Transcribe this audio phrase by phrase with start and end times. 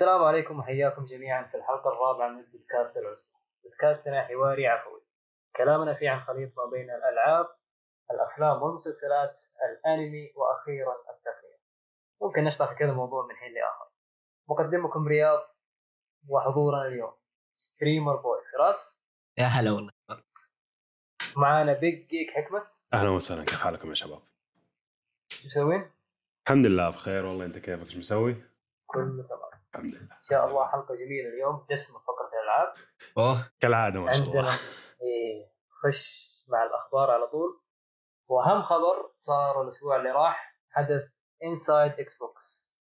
[0.00, 3.28] السلام عليكم وحياكم جميعا في الحلقة الرابعة من بودكاست العزبة
[3.64, 5.02] بودكاستنا حواري عفوي.
[5.56, 7.46] كلامنا فيه عن خليط ما بين الألعاب
[8.10, 11.60] الأفلام والمسلسلات الأنمي وأخيرا التقنية.
[12.22, 13.90] ممكن نشرح في كذا موضوع من حين لآخر.
[14.48, 15.40] مقدمكم رياض
[16.28, 17.12] وحضورنا اليوم.
[17.56, 19.00] streamer boy فراس.
[19.38, 19.92] يا هلا والله.
[21.36, 23.44] معانا big geek حكمة أهلا وسهلا.
[23.44, 24.22] كيف حالكم يا شباب؟
[25.28, 25.90] شو مسوين؟
[26.46, 27.44] الحمد لله بخير والله.
[27.44, 28.36] أنت كيفك؟ إيش مسوي؟
[28.86, 29.49] كله تمام.
[29.74, 30.00] الحمد لله.
[30.02, 31.66] إن شاء الله حلقة جميلة اليوم.
[31.70, 32.74] دسمة فقرة الألعاب.
[33.18, 33.50] أوه.
[33.60, 34.52] كالعادة ما شاء عندنا الله.
[35.02, 37.60] إيه خش مع الأخبار على طول.
[38.28, 41.02] وأهم خبر صار الأسبوع اللي راح حدث
[41.44, 42.74] Inside Xbox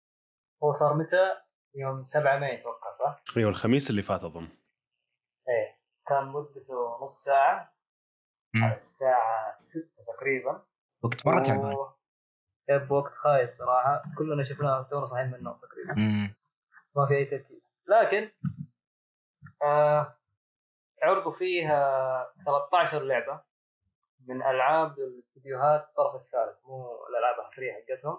[0.62, 1.34] هو صار متى؟
[1.74, 4.48] يوم 7 مايو أتوقع صح؟ أيوه الخميس اللي فات أظن.
[5.48, 5.80] إيه.
[6.08, 7.74] كان مدته نص ساعة.
[8.54, 8.64] مم.
[8.64, 10.62] على الساعة 6 تقريبا.
[11.04, 11.92] وقت مره تعبان و-
[12.68, 14.02] يب وقت خايس صراحة.
[14.18, 15.94] كلنا شفناه تونا صاحيين من النوم تقريبا.
[16.00, 16.35] مم.
[16.96, 18.30] ما في أي تركيز لكن
[19.62, 20.16] آه
[21.02, 23.40] عرضوا فيها 13 لعبة
[24.26, 28.18] من ألعاب الاستديوهات الطرف الثالث مو الألعاب الحصرية حقتهم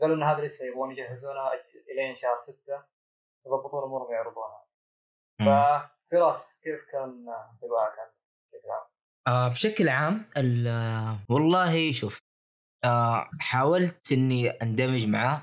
[0.00, 1.50] قالوا إن هذا لسه يبغون يجهزونها
[1.92, 2.82] إلين شهر 6
[3.46, 4.64] يضبطون أمورهم ويعرضونها
[5.40, 5.46] مم.
[6.10, 8.06] ففراس كيف كان انطباعك عن
[8.52, 8.86] بشكل عام؟
[9.28, 12.18] آه بشكل عام ال- والله شوف
[12.84, 15.42] آه حاولت إني أندمج معاه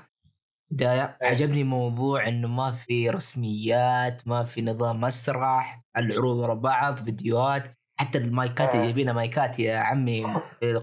[0.74, 1.28] بداية أي.
[1.28, 8.18] عجبني موضوع إنه ما في رسميات ما في نظام مسرح العروض ورا بعض فيديوهات حتى
[8.18, 8.82] المايكات اللي.
[8.82, 10.24] جايبينها مايكات يا عمي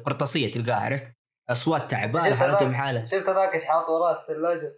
[0.06, 1.08] قرطاسيه تلقاها عرفت
[1.50, 4.74] أصوات تعبانة حالتهم؟ حالة شفت هذاك إيش حاط وراه الثلاجه؟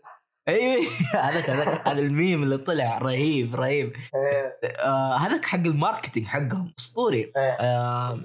[0.47, 0.83] أيوه
[1.29, 6.73] هذاك هذاك هذا الميم اللي طلع رهيب رهيب إيه آه هذاك حق ال marketing حقهم
[6.79, 8.21] أسطوري آه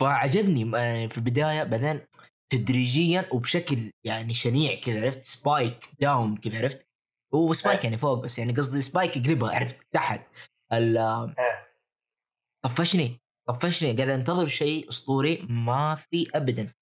[0.00, 2.00] فعجبني آه، في البداية بعدين
[2.50, 6.88] تدريجيا وبشكل يعني شنيع كذا عرفت؟ spike down كذا عرفت؟
[7.34, 10.20] هو spike يعني فوق بس يعني قصدي spike يقلبها عرفت؟ تحت.
[10.72, 11.68] ال- إيه.
[12.62, 13.92] طفشني طفشني.
[13.96, 16.72] قاعد انتظر شيء أسطوري ما في ابدا.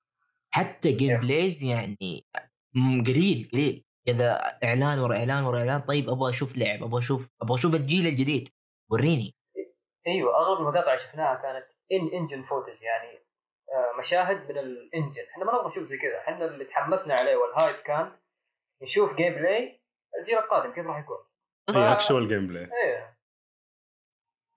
[0.50, 1.21] حتى game.
[1.21, 2.27] plays يعني
[3.06, 3.84] قليل قليل.
[4.06, 4.33] كذا
[4.65, 5.81] إعلان ورا إعلان ورا إعلان.
[5.81, 8.48] طيب أبغى أشوف لعب أبغى أشوف أبغى أشوف الجيل الجديد.
[8.91, 9.34] وريني.
[10.06, 13.26] أيوه أغلب المقاطع شفناها كانت in-engine footage يعني
[13.99, 15.23] مشاهد من ال engine.
[15.32, 16.19] إحنا ما نبغى نشوف زي كذا.
[16.19, 18.19] إحنا اللي تحمسنا عليه وال hype كان
[18.82, 19.83] نشوف gameplay
[20.21, 21.19] الجيل القادم كيف راح يكون.
[21.71, 23.16] هي اكشوال جيم بلاي إيه.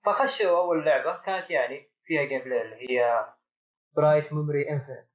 [0.06, 3.26] فخشوا أول لعبة كانت يعني فيها gameplay اللي هي
[3.96, 5.10] Bright Memory Infinite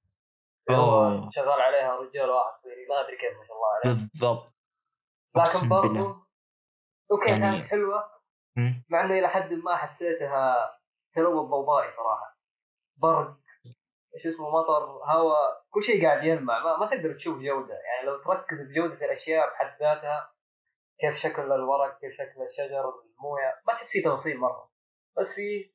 [0.69, 1.29] أوه.
[1.31, 4.53] شغال عليها رجال واحد صيني ما أدري كيف ما شاء الله عليه بالضبط.
[5.37, 5.69] لكن.
[5.69, 6.25] برضو
[7.11, 8.15] okay يعني- كانت حلوة.
[8.89, 10.71] مع انه إلى حد ما حسيتها
[11.15, 12.37] تلوث ضوضائي صراحة.
[12.97, 13.37] برق
[14.15, 17.73] إيش اسمه مطر هواء كل شيء قاعد يلمع ما, ما تقدر تشوف جودة.
[17.73, 20.33] يعني لو تركز بجودة الأشياء بحد ذاتها
[20.99, 24.71] كيف شكل الورق كيف شكل الشجر الموية ما تحس فيه تفاصيل مرة.
[25.17, 25.73] بس في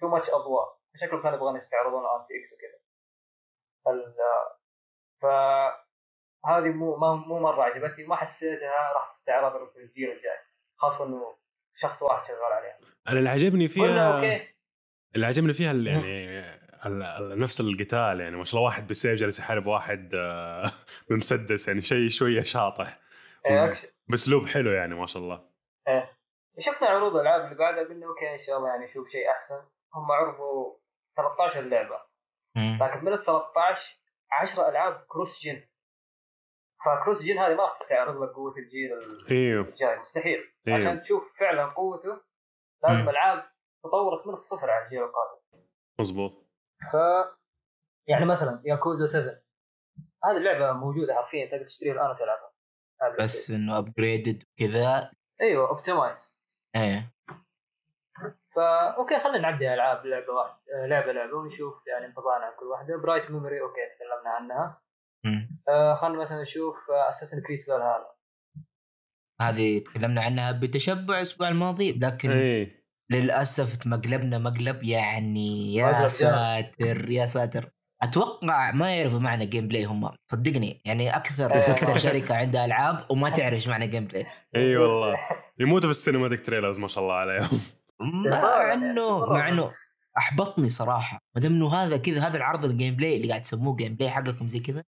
[0.00, 0.78] too much أضواء.
[0.96, 2.78] شكلهم كانوا يبغون يستعرضون RTX وكذا.
[3.88, 4.14] ال-
[5.22, 5.26] ف
[6.46, 8.06] هذه مو ما مو مرة عجبتني.
[8.06, 10.38] ما حسيتها راح تستعرض في الجيل الجاي.
[10.76, 11.36] خاصة إنه
[11.76, 12.78] شخص واحد شغال عليها.
[13.08, 14.20] أنا اللي عجبني فيها
[15.14, 16.63] اللي عجبني فيها يعني
[17.36, 20.70] نفس القتال يعني ما شاء الله واحد بالسيف جالس يحارب واحد آه،
[21.10, 23.00] بمسدس يعني شيء شوية شاطح.
[23.46, 25.48] إيه، بأسلوب حلو يعني ما شاء الله.
[25.88, 26.10] إيه.
[26.58, 29.62] شفنا عروض الالعاب اللي بعدها قلنا أوكي إن شاء الله يعني نشوف شيء أحسن.
[29.94, 30.76] هم عرضوا
[31.16, 32.00] 13 لعبة.
[32.56, 33.98] لكن من ال 13
[34.32, 35.62] 10 ألعاب كروس جن
[36.84, 38.90] فكروس جن هذه ما راح تستعرض لك قوة الجيل
[39.30, 39.64] إيوه.
[39.64, 40.52] الجاي مستحيل.
[40.68, 40.78] إيوه.
[40.78, 42.20] عشان تشوف فعلا قوته
[42.84, 43.08] لازم.
[43.08, 43.44] ألعاب
[43.84, 45.64] تطورت من الصفر على الجيل القادم.
[46.00, 46.43] مظبوط.
[46.92, 46.96] ف
[48.08, 49.44] يعني مثلا ياكوزا 7
[50.24, 52.50] هذه اللعبة موجودة حرفيا تقدر تشتريها الآن وتلعبها.
[53.20, 53.50] بس.
[53.50, 55.10] إنه upgraded وكذا؟
[55.40, 56.38] أيوه optimized
[56.76, 57.12] إيه.
[58.56, 62.66] فا okay خلينا نعدي ألعاب لعبة واحدة آه، لعبة لعبة ونشوف يعني انطباعنا عن كل
[62.66, 62.96] واحدة.
[62.96, 64.80] Bright Memory okay تكلمنا عنها.
[65.68, 68.06] آه خلينا مثلا نشوف Assassin's Creed هذا
[69.40, 72.83] هذه تكلمنا عنها بتشبع الأسبوع الماضي لكن إيه.
[73.10, 76.06] للأسف مقلبنا مقلب يعني يا مقلب.
[76.06, 77.70] ساتر يا ساتر.
[78.02, 80.10] أتوقع ما يعرفوا معنى gameplay هم.
[80.30, 80.82] صدقني.
[80.84, 81.54] يعني أكثر.
[81.72, 84.26] أكثر شركة عندها ألعاب وما تعرف إيش معنى gameplay
[84.56, 85.16] إي والله.
[85.58, 87.60] يموتوا في ال cinematic trailers ما شاء الله عليهم.
[88.00, 89.70] مع انه مع إنه
[90.18, 91.22] أحبطني صراحة.
[91.34, 94.60] ما دام إنه هذا كذا هذا العرض ال gameplay اللي قاعد تسموه gameplay حقكم زي
[94.60, 94.84] كذا.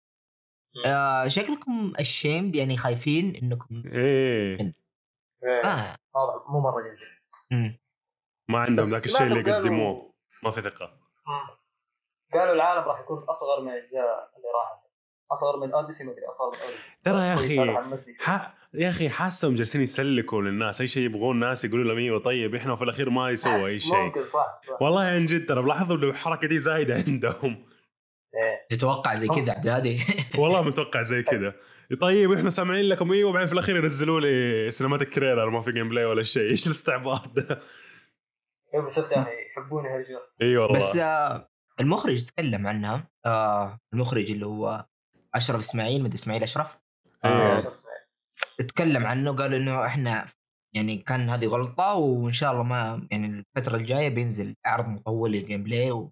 [0.85, 4.73] آه شكلكم ashamed يعني خايفين إنكم إيه.
[6.15, 6.83] واضح مو مرة
[7.51, 7.86] إيه.
[8.49, 10.13] ما عندهم ذاك الشيء اللي يقدموه
[10.43, 10.91] ما في ثقة.
[12.33, 14.87] قالوا العالم راح يكون أصغر من الاجزاء اللي راحت.
[15.31, 18.15] أصغر من Odyssey ما أدري أصغر من اوديسي ترى يا أخي.
[18.19, 18.53] ح...
[18.73, 20.81] يا أخي حاسهم جالسين يسلكوا للناس.
[20.81, 23.95] أي شيء يبغون الناس يقولوا لهم إيوه طيب إحنا في الأخير ما يسووا أي شيء.
[23.97, 24.81] ممكن صح, صح.
[24.81, 27.65] والله عن جد ترى بلاحظ انه الحركة دي زايدة عندهم.
[28.35, 28.77] إيه.
[28.77, 29.99] تتوقع زي كذا عبد الهادي؟
[30.39, 31.53] والله متوقع زي كذا
[32.01, 36.05] طيب إحنا سامعين لكم إيوه وبعدين في الأخير ينزلوا لي cinematic trailer ما في gameplay
[36.05, 36.49] ولا شيء.
[36.49, 37.61] إيش الاستعباط ده؟
[38.73, 41.49] يا أخي يحبون يهرجون اي والله بس آه
[41.79, 43.07] المخرج تكلم عنها.
[43.25, 44.85] آه المخرج اللي هو
[45.35, 46.77] أشرف إسماعيل مدري إسماعيل أشرف.
[47.25, 47.31] إيه.
[47.31, 47.73] آه.
[48.57, 50.27] تكلم عنه قال إنه إحنا
[50.75, 55.63] يعني كان هذه غلطة وإن شاء الله ما يعني الفترة الجاية بينزل عرض مطول لل
[55.63, 56.11] gameplay و...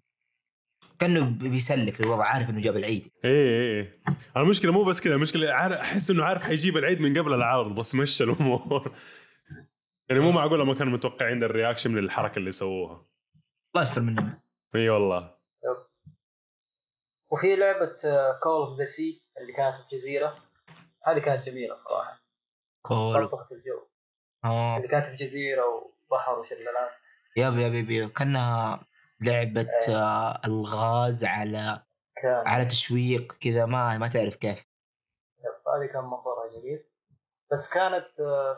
[0.98, 3.08] كأنه بيسلك الوضع عارف إنه جاب العيد.
[3.24, 4.00] إيه إيه إيه.
[4.36, 8.24] المشكلة مو بس كذا المشكلة أحس إنه عارف حيجيب العيد من قبل العرض بس مشى
[8.24, 8.92] الأمور.
[10.08, 13.06] يعني مو معقوله ما كانوا متوقعين ال reaction من الحركة اللي سووها.
[13.74, 14.40] الله يستر منهم
[14.74, 15.36] إي والله.
[17.30, 17.96] وفي لعبة
[18.42, 20.34] Call of the Sea اللي كانت في الجزيره
[21.06, 22.22] هذه كانت جميلة صراحة.
[22.82, 23.86] cool طبقت الجو.
[24.44, 24.76] آه.
[24.76, 26.90] اللي كانت في جزيرة وبحر وشلالات.
[27.36, 28.08] yep yep yep yep.
[28.08, 28.86] كأنها
[29.20, 31.82] لعبة آه الغاز على
[32.22, 32.46] كان.
[32.46, 33.66] على تشويق كذا.
[33.66, 34.66] ما ما تعرف كيف.
[35.76, 36.84] هذه كان منظرها جميل.
[37.52, 38.06] بس كانت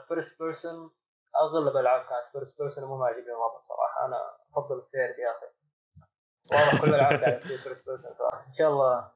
[0.09, 0.91] first person
[1.37, 4.07] أغلب الالعاب كانت first person ومو معجبني مرة صراحة.
[4.07, 4.17] أنا
[4.57, 5.47] أفضل ال third يا أخي.
[6.53, 8.07] واضح كل الألعاب تصير first person
[8.49, 9.11] إن شاء الله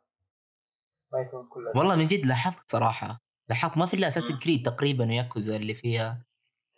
[1.13, 1.77] ما يكون كل الألعاب.
[1.77, 3.21] والله من جد لاحظت صراحة.
[3.49, 4.33] لاحظت ما في إلا Assassin's.
[4.33, 6.25] Creed تقريبا وياكوزا اللي فيها.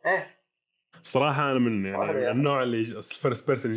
[0.06, 0.34] إيه.
[1.02, 2.30] صراحة أنا من يعني.
[2.30, 3.74] النوع اللي ال first person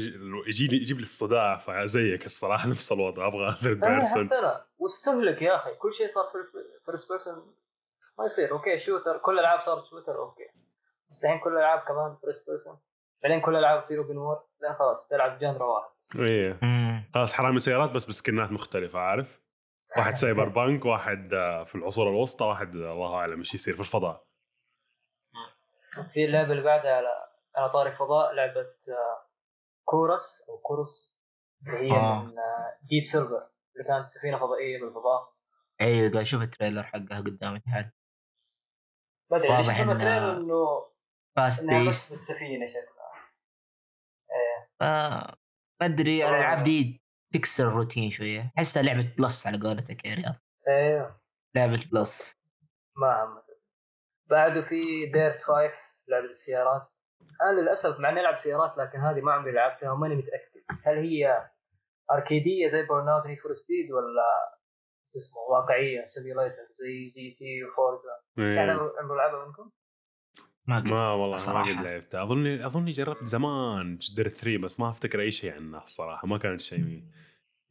[0.48, 3.27] يجي لي يجيب لي الصداع فزيك الصراحة نفس الوضع.
[3.27, 5.75] أبغى third إيه، person حتى واستهلك يا أخي.
[5.75, 6.31] كل شيء صار
[6.86, 7.54] first person
[8.19, 8.51] ما يصير.
[8.52, 10.56] okay shooter كل الألعاب صارت shooter okay.
[11.09, 12.80] بس الحين كل الألعاب كمان first person
[13.24, 15.89] بعدين كل الألعاب تصير open world لا خلاص تلعب genre واحد.
[16.19, 16.59] إيه.
[16.62, 17.12] مم.
[17.13, 19.42] خلاص حرامي سيارات بس بسكنات مختلفة عارف؟
[19.98, 24.27] واحد cyberpunk واحد آه، في العصور الوسطى واحد آه، الله أعلم إيش يصير في الفضاء.
[26.13, 29.27] في اللعبة اللي بعدها على على طاري فضاء لعبة آه،
[29.86, 31.18] كورس أو كورس
[31.68, 32.24] اللي هي آه.
[32.24, 32.33] من
[32.81, 35.33] Deep Silver اللي كانت سفينة فضائية بالفضاء.
[35.81, 37.62] أيوه قاعد أشوف ال trailer حقها قدامي
[39.31, 40.88] أدري واضح إنه
[41.38, 42.98] fast pace بالسفينة شكلها.
[45.81, 46.30] ما أدري.
[46.30, 47.01] الالعاب دي
[47.34, 48.54] تكسر الروتين شوية.
[48.57, 50.36] أحسها لعبة Plus على قولتك يا رياض.
[50.68, 51.19] إيه
[51.56, 52.36] لعبة Plus.
[52.95, 53.62] ما حمست
[54.30, 55.72] بعده في Dirt 5
[56.07, 56.88] لعبة السيارات.
[57.42, 60.62] أنا للأسف مع إني ألعب سيارات لكن هذه ما عمري لعبتها وماني متأكد.
[60.83, 61.50] هل هي
[62.12, 64.57] أركيدية زي Burnout Need for Speed ولا
[65.13, 68.92] شو اسمه واقعية simulator زي GT و Forza يعني إيه.
[69.01, 69.71] عمره لعبه منكم؟
[70.68, 71.71] ما قد ما والله ما صراحة.
[71.71, 76.28] قد لعبتها أظني أظني جربت زمان Dirt 3 بس ما أفتكر أي شيء عنها الصراحة
[76.28, 77.04] ما كانت شيء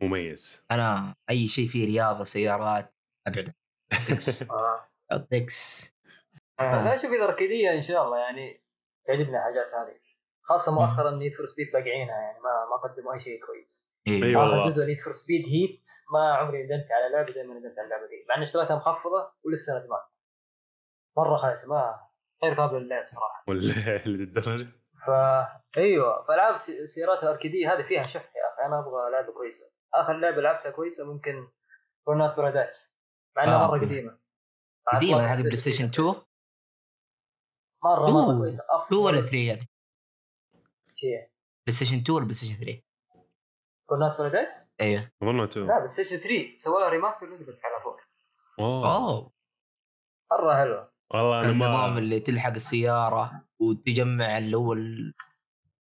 [0.03, 2.95] مميز أنا أي شيء فيه رياضة سيارات
[3.27, 3.53] أبعد
[4.09, 4.89] تكس آه.
[6.61, 6.85] آه.
[6.85, 8.63] لا شوف إذا اركيديه إن شاء الله يعني
[9.07, 10.01] تعجبني الحاجات هذه
[10.43, 14.43] خاصة مؤخرا Need for Speed باقعينها يعني ما ما قدموا أي شيء كويس أيوه أيوة.
[14.43, 14.71] آخر والله.
[14.71, 18.07] جزء Need for Speed Heat ما عمري ندمت على لعبة زي ما ندمت على اللعبة
[18.07, 20.01] دي مع إني اشتريتها مخفضة ولسه ندمان
[21.17, 22.01] مرة خايسه ما
[22.45, 23.45] غير قابله للعب صراحة.
[23.49, 23.59] ولا
[24.17, 24.69] للدرجة؟
[25.07, 29.71] فا أيوه فالعاب سي- سيارات الأركيدية هذه فيها شح يا أخي أنا أبغى لعبة كويسة.
[29.95, 31.49] آخر لعبة لعبتها كويسة ممكن
[32.07, 32.97] Burnout Paradise
[33.37, 33.79] مع إنها آه، مرة.
[33.81, 34.19] قديمة.
[34.93, 36.09] قديمة هذه PlayStation 2
[37.85, 38.11] مرة.
[38.11, 38.65] مرة كويسة.
[38.71, 39.67] أفضل 2 ولا 3 هذه؟
[40.95, 41.31] شيء
[41.67, 42.83] PlayStation 2 ولا PlayStation 3
[43.89, 44.51] Burnout Paradise
[44.81, 45.11] أيوه.
[45.23, 48.01] أظنها 2 لا بلاي ستيشن 3 سووا لها remaster نزلت على فوق
[48.59, 48.97] أوه.
[48.97, 49.33] أوه.
[50.33, 50.93] مرة حلوة.
[51.15, 54.73] والله أنا النظام ما اللي تلحق السيارة وتجمع اللي هو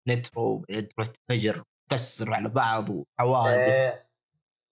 [0.07, 4.10] ال nitro تروح تنفجر تكسر على بعض وحوادث إيه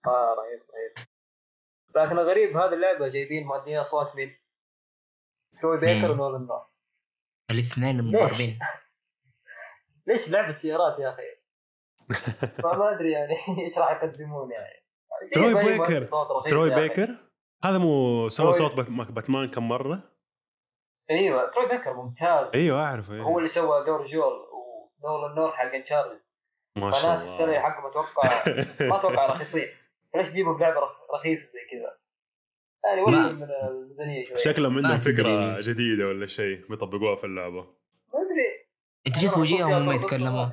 [0.08, 1.08] آه رهيب رهيب
[1.96, 4.32] لكن الغريب هذه اللعبة جايبين مؤدين اصوات من
[5.60, 6.64] تروي بيكر مين؟ ونولان نورث
[7.52, 8.60] الاثنين ليش؟ المضاربين
[10.08, 11.24] ليش لعبة سيارات يا أخي؟
[12.64, 13.34] فما أدري يعني
[13.66, 14.82] إيش راح يقدمون يعني
[15.34, 16.08] تروي جايب أي بيكر.
[16.50, 16.76] تروي.
[16.76, 17.18] بيكر
[17.64, 20.11] هذا مو سوى تروي- صوت بات- باتمان كم مرة
[21.12, 22.56] إيوه تروي بيكر ممتاز.
[22.56, 23.38] إيوه أعرف هو أيوة.
[23.38, 24.34] اللي سوى دور جول
[25.04, 26.22] ونولان نور حق انشارتد
[26.76, 28.30] ما شاء فناس السنة الله حقهم أتوقع
[28.90, 29.68] ما أتوقع رخيصين
[30.16, 31.98] ليش تجيبوا بلعبة رخ- رخيصة زي كذا؟
[32.86, 34.38] يعني وين من الميزانية شوي.
[34.38, 35.14] شكلهم عندهم تدري.
[35.16, 37.62] فكرة جديدة ولا شيء بيطبقوها في اللعبة.
[38.14, 38.68] ما أدري.
[39.08, 40.52] إنت شوف أنا وجيههم هم ما يتكلمون.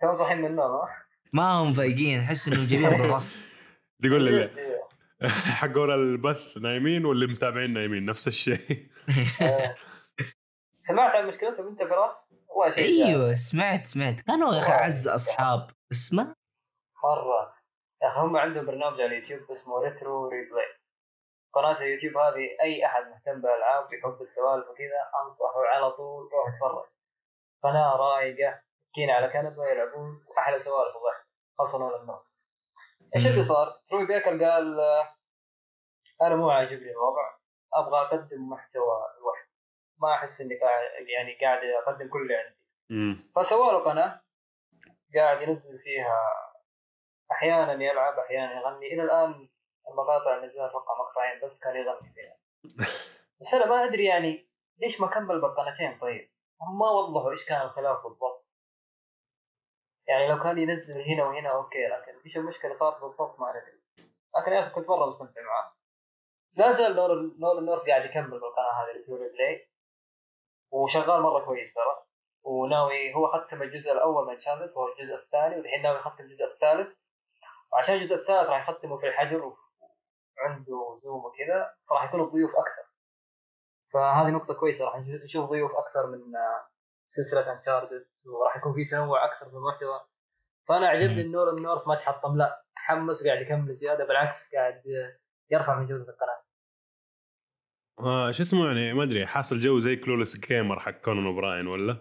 [0.00, 0.88] كانوا صاحيين من النوم ها؟
[1.32, 3.36] ما هم فايقين أحس انهم جايبين بالغصب.
[4.02, 4.50] تقول لي
[5.22, 5.32] إيوه.
[5.32, 8.88] حقون البث نايمين واللي متابعين نايمين نفس الشيء.
[10.88, 12.14] سمعت عن مشكلتهم أنت فراس؟
[12.78, 14.20] أيوه سمعت سمعت.
[14.20, 15.70] كانوا يا أخي أعز أصحاب.
[15.92, 16.34] اسمه؟
[17.04, 17.54] مرة.
[18.02, 20.78] يا أخي هم عندهم برنامج على اليوتيوب اسمه Retro Replay
[21.52, 26.84] قناة اليوتيوب هذه أي أحد مهتم بالألعاب يحب السوالف وكذا أنصحه على طول روح اتفرج.
[27.62, 31.26] قناة رايقة مسكين على كنبة يلعبون أحلى سوالف وضحك
[31.58, 32.22] خاصة النورث
[33.16, 35.14] إيش اللي صار؟ تروي بيكر قال آه،
[36.22, 37.38] أنا مو عاجبني الوضع
[37.74, 39.48] أبغى أقدم محتوى لوحدي
[39.98, 42.58] ما أحس إني قاعد يعني قاعد أقدم كل اللي عندي.
[43.36, 44.20] فسوى له قناة
[45.14, 46.22] قاعد ينزل فيها
[47.32, 49.48] أحيانا يلعب أحيانا يغني إلى الآن
[49.88, 52.38] المقاطع اللي نزلها أتوقع مقطعين بس كان يغني فيها
[53.40, 54.48] بس أنا ما أدري يعني
[54.78, 56.30] ليش ما كمل بالقناتين طيب؟
[56.62, 58.37] هم ما وضحوا إيش كان الخلاف بالضبط
[60.08, 63.78] يعني لو كان ينزل هنا وهنا okay لكن إيش المشكلة؟ صارت بالضبط ما ندري
[64.36, 65.72] لكن يا أخي كنت مرة مستمتع معاه.
[66.56, 66.96] لا زال
[67.40, 69.68] نورث نورث قاعد يكمل بالقناة هذه اللي بلاي
[70.70, 72.04] وشغال مرة كويس ترى.
[72.44, 76.96] وناوي هو ختم الجزء الأول من Uncharted وهو الجزء الثاني والحين ناوي يختم الجزء الثالث.
[77.72, 79.52] وعشان الجزء الثالث راح يختمه في الحجر
[80.38, 82.88] وعنده Zoom وكذا فراح يكون الضيوف أكثر.
[83.92, 86.32] فهذه نقطة كويسة راح نشوف ضيوف أكثر من
[87.08, 90.00] سلسلة Uncharted وراح يكون في تنوع أكثر في المحتوى
[90.68, 91.20] فأنا عجبني مم.
[91.20, 94.82] انه النورث ما تحطم لا تحمس قاعد يكمل زيادة بالعكس قاعد
[95.50, 96.42] يرفع من جودة القناة.
[98.00, 101.96] آه شو اسمه يعني؟ ما أدري حاصل جو زي كلولس جيمر حق كونان اوبراين ولا؟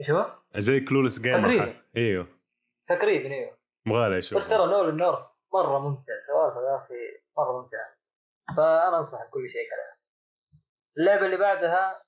[0.00, 1.72] إيش هو؟ زي كلولس جيمر تقريباً.
[1.72, 2.26] حق إيوه.
[2.88, 3.58] تقريبا إيوه.
[3.86, 6.94] مغالي أشوف بس ترى نول النورث مرة ممتع سوالفه يا أخي
[7.38, 7.96] مرة ممتعة.
[8.56, 9.96] فأنا انصح بكل شيء كذا.
[10.98, 12.02] اللعبة اللي بعدها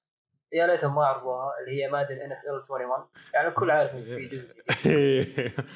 [0.55, 4.01] يا ليتهم ما عرضوها اللي هي مادن ان اف ال 21 يعني الكل عارف ان
[4.01, 4.55] في جزء.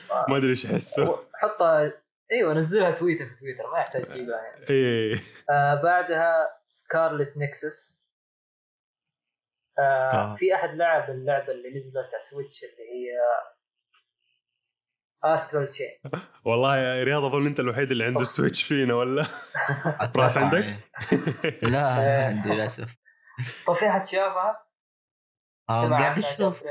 [0.28, 1.92] ما أدري إيش احسه حطها
[2.32, 5.14] إيوه نزلها تويتر في تويتر ما يحتاج تجيبها يعني إيه
[5.50, 8.08] آه بعدها Scarlet Nexus
[9.78, 10.36] آه آه.
[10.36, 13.18] في أحد لعب اللعبة اللي نزلت على Switch اللي هي
[15.24, 16.00] Astral Chain
[16.44, 19.24] والله يا رياض أظن أنت الوحيد اللي عنده ال Switch فينا ولا
[20.16, 21.60] راس عندك؟ إيه.
[21.62, 22.96] لا ما عندي للأسف
[23.66, 24.67] طب في أحد شافها؟
[25.68, 26.64] سمع قاعد أشوف؟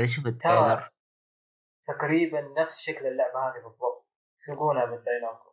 [0.00, 0.90] أشوف ال trailer
[1.88, 4.06] تقريبا نفس شكل اللعبة هذه بالضبط.
[4.42, 5.52] يسوقونها Bandai Namco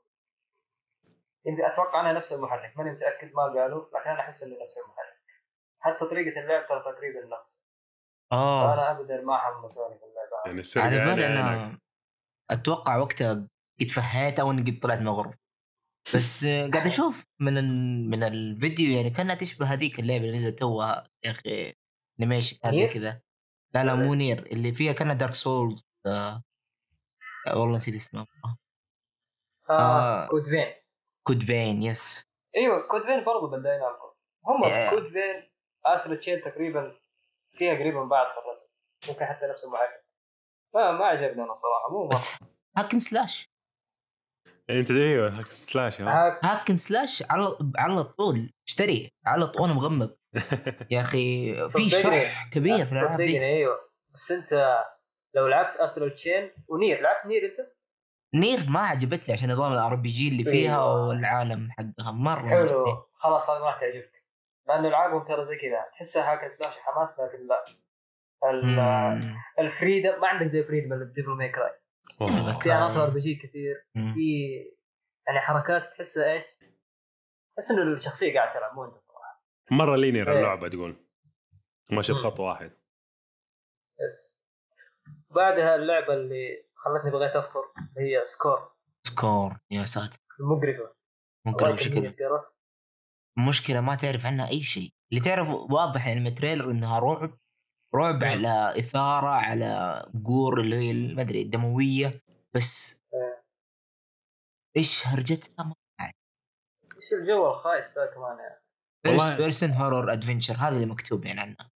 [1.46, 2.77] يمكن أتوقع إنها نفس المحرك.
[2.77, 5.24] ماني متأكد ما قالوا لكن أنا أحس إنه نفس المحرك.
[5.79, 7.53] حتى طريقة اللعب ترى تقريبا نفس.
[8.32, 8.67] آه.
[8.67, 10.48] فأنا ابدا ما حمسوني في اللعبة هذه.
[10.48, 11.79] يعني السرقه على على بالي عينك أنا
[12.51, 13.48] أتوقع وقتها
[13.82, 15.38] قد فهيت أو إني قد طلعت من الغرفه
[16.15, 17.53] بس قاعد أشوف من.
[18.10, 21.10] من الفيديو يعني كانها تشبه هذيك اللعبة اللي نزلت توها.
[21.25, 21.74] يا أخي
[22.19, 23.22] animation زي؟ كذا
[23.74, 26.43] لا لا مو Nier اللي فيها كانها Dark Souls آه.
[27.48, 28.27] آه، والله نسيت اسمها
[29.70, 30.27] آه, آه.
[30.27, 30.74] Code Vein؟
[31.24, 32.25] Code Vein yes
[32.58, 34.13] أيوه Code Vein برضه Bandai Namco
[34.46, 34.89] هم إيه.
[34.89, 35.50] Code Vein.
[35.86, 37.00] Astral Chain تقريبا
[37.58, 38.67] فيها قريبه من بعض في الرسم.
[39.10, 40.05] ممكن حتى نفس المحرك
[40.74, 42.36] ما ما عجبني أنا صراحة مو بس
[42.77, 43.52] hack and slash
[44.70, 50.15] أنت أيوه slash ها hack slash على على طول اشتري على طول وأنا مغمض
[50.91, 51.89] يا أخي في.
[51.89, 53.79] شح كبير في الالعاب دي صدقني أيوه
[54.13, 54.84] بس أنت
[55.36, 57.74] لو لعبت Astral Chain و Nier لعبت Nier أنت؟
[58.36, 61.08] Nier ما عجبتني عشان نظام ال RPG اللي فيها أيوة.
[61.08, 62.50] والعالم حقها مرة.
[62.50, 64.24] حلو خلاص هذا ما تعجبك
[64.67, 67.63] لأنه العابهم ترى زي كذا تحسها hack slash حماس لكن لا.
[69.60, 71.82] ال freedom ما عندك زي freedom اللي ب Devil May Cry أوه.
[72.62, 73.88] في عناصر RPG كثير.
[73.93, 74.55] في
[75.27, 76.46] يعني حركات تحسها إيش؟
[77.58, 79.43] تحس إنه الشخصية قاعدة تلعب مو أنت صراحة.
[79.72, 80.38] مرة linear إيه.
[80.38, 81.08] اللعبة تقول.
[81.91, 82.13] ماشي.
[82.13, 82.72] بخط واحد.
[84.00, 84.39] بس
[85.29, 88.72] بعدها اللعبة اللي خلتني بغيت افطر هي سكور.
[89.03, 89.60] سكور.
[89.72, 90.17] يا ساتر.
[90.39, 90.96] المقرفه
[91.46, 92.15] مقرب الله بشكل.
[93.38, 94.93] مشكلة ما تعرف عنها أي شيء.
[95.12, 97.39] اللي تعرف واضح يعني من ال trailer إنها رعب
[97.95, 98.29] رعب مم.
[98.29, 102.21] على إثارة على gore اللي هي ما أدري الدموية.
[102.53, 103.43] بس إيه.
[104.77, 108.63] إيش هرجتها؟ ما إيش الجو الخايس ذا كمان يعني؟
[109.05, 111.73] first person horror adventure هذا اللي مكتوب يعني عنها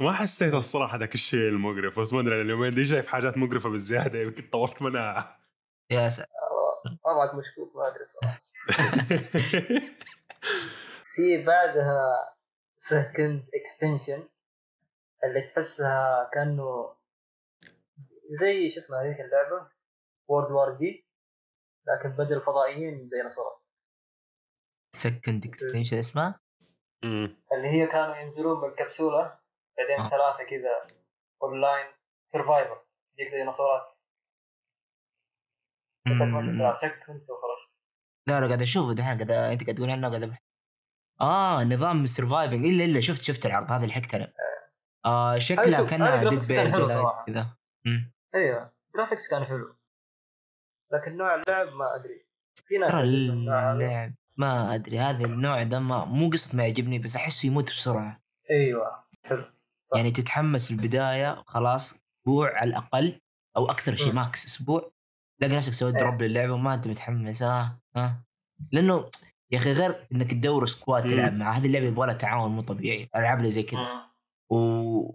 [0.00, 3.68] ما حسيت الصراحة ذاك الشيء المقرف بس ما أدري أنا اليومين دي شايف حاجات مقرفة
[3.68, 5.40] بالزيادة يمكن طورت منها.
[5.90, 6.30] يا ساتر
[7.04, 8.42] وضعك مشكوك ما أدري صراحة.
[11.14, 12.34] في بعدها
[12.76, 14.28] Second Extinction
[15.24, 16.96] اللي تحسها كأنه
[18.40, 19.70] زي شو اسمها هذيك اللعبة؟
[20.28, 21.04] World War Z
[21.88, 23.60] لكن بدل فضائيين ديناصورات.
[24.94, 26.40] Second Extinction اسمها.
[27.52, 29.38] اللي هي كانوا ينزلون بالكبسولة
[29.78, 30.08] بعدين آه.
[30.08, 30.86] ثلاثة كذا
[31.42, 31.86] online
[32.32, 32.84] survivor
[33.18, 33.96] يجيك ديناصورات.
[38.26, 40.36] لا لا قاعد أشوف دحين قاعد أنت قاعد تقول عنه قاعد.
[41.20, 44.32] آه نظام surviving إلا إلا شفت شفت العرض هذا اللي حكت أنا
[45.06, 47.24] آه شكلها شوف، كأنها dead صراحة.
[47.26, 47.46] كذا.
[48.34, 49.76] أيوه graphics كان حلو
[50.92, 52.26] لكن نوع اللعب ما أدري
[52.66, 52.94] في ناس.
[52.94, 58.20] اللعب ما أدري هذا النوع ده ما مو قصة ما يعجبني بس أحسه يموت بسرعة
[58.50, 59.44] أيوه حلو
[59.90, 59.96] صح.
[59.96, 63.20] يعني تتحمس في البداية خلاص أسبوع على الأقل
[63.56, 64.12] أو أكثر شيء.
[64.12, 64.92] max أسبوع
[65.40, 66.00] تلاقي نفسك سويت إيه.
[66.02, 68.24] drop للعبة وما أنت متحمس آه آه
[68.72, 69.04] لأنه
[69.50, 71.08] يا أخي غير إنك تدور squad.
[71.08, 74.09] تلعب معه هذه اللعبة يبغى لها تعاون مو طبيعي اللي زي كذا
[74.50, 75.14] و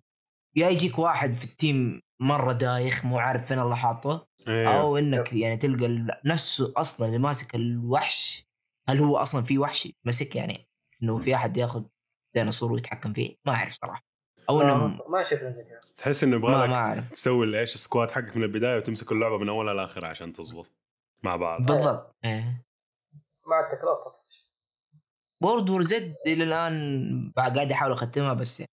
[0.55, 4.81] يا يجيك واحد في ال team مرة دايخ مو عارف فين الله حاطه إيه.
[4.81, 8.45] أو إنك يعني تلقى نفسه أصلا اللي ماسك الوحش
[8.89, 10.69] هل هو أصلا في وحش مسك يعني؟
[11.03, 11.83] إنه في أحد ياخذ
[12.35, 14.03] ديناصور ويتحكم فيه؟ ما أعرف صراحة.
[14.49, 17.11] أو إنه ما, ما شفنا زي كذا تحس إنه يبغى ما لك أعرف.
[17.11, 20.71] تسوي الايش ال squad حقك من البداية وتمسك اللعبة من أولها لآخرها عشان تزبط
[21.23, 21.57] مع بعض.
[21.57, 22.15] بالضبط.
[22.25, 22.65] إيه.
[23.47, 24.15] مع التكرار
[25.43, 28.71] World War Z إلى الآن قاعد أحاول أختمها بس يعني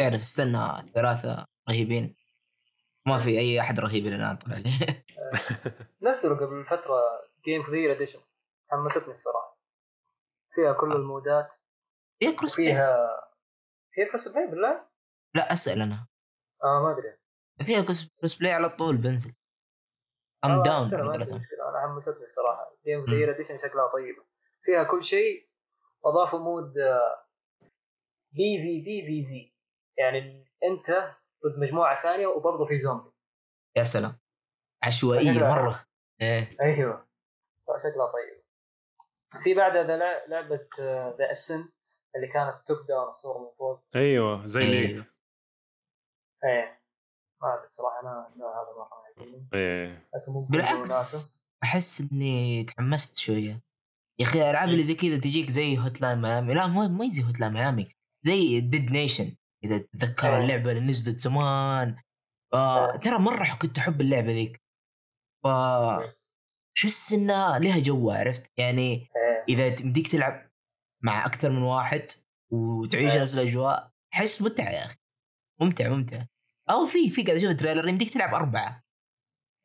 [0.00, 2.16] تعرف استنى ثلاثة رهيبين؟
[3.06, 4.70] ما في أي أحد رهيب إلى الان طلع لي.
[6.08, 7.00] نزلوا قبل فترة
[7.44, 8.20] Game of the Year Edition
[8.70, 9.58] حمستني الصراحة.
[10.54, 11.48] فيها كل المودات.
[12.20, 12.56] يا cross.
[12.56, 13.20] فيها
[13.92, 14.86] فيها cross play بالله؟
[15.34, 16.06] لا أسأل أنا.
[16.64, 17.16] آه ما أدري.
[17.66, 17.80] فيها
[18.20, 19.34] cross play على طول بنزل.
[20.44, 22.76] I'm آه، down أنا حمستني الصراحة.
[22.84, 24.24] Game of the Year Edition شكلها طيبه
[24.62, 25.50] فيها كل شيء.
[26.04, 26.74] أضافوا mode
[28.32, 29.49] PvP في زي
[30.00, 30.90] يعني انت
[31.46, 33.10] ضد مجموعة ثانية وبرضه في زومبي
[33.76, 34.18] يا سلام.
[34.82, 35.84] عشوائية مرة.
[36.20, 36.56] إيه.
[36.60, 37.06] أيوه.
[37.82, 38.42] شكلها طيب.
[39.42, 40.68] في بعدها ذا لع- لعبة
[41.18, 41.68] The Ascent
[42.16, 43.80] اللي كانت top down الصورة من فوق.
[43.96, 44.86] أيوه زي إيه.
[44.86, 45.04] ليج.
[46.44, 46.80] إيه.
[47.42, 49.48] ما أدري صراحة أنا هذا مره يعجبني.
[49.54, 50.08] إيه.
[50.48, 51.28] بالعكس.
[51.62, 53.60] أحس إني تحمست شوية.
[54.18, 57.52] يا أخي الالعاب اللي زي كذا تجيك زي Hotline Miami لا مو مو زي Hotline
[57.52, 57.88] Miami
[58.22, 60.36] زي Dead Nation إذا تتذكر إيه.
[60.36, 61.96] اللعبة اللي نزلت زمان.
[62.54, 62.98] آه إيه.
[62.98, 64.62] ترى مرة كنت أحب اللعبة ذيك.
[65.44, 65.48] ف
[66.76, 69.08] تحس انها لها جو عرفت؟ يعني
[69.48, 70.50] إذا تمديك تلعب
[71.02, 72.06] مع أكثر من واحد
[72.52, 73.22] وتعيش إيه.
[73.22, 74.96] نفس الأجواء حس متعة يا أخي.
[75.60, 76.24] ممتع ممتع.
[76.70, 78.84] أو في في قاعد أشوف trailer يمديك تلعب أربعة.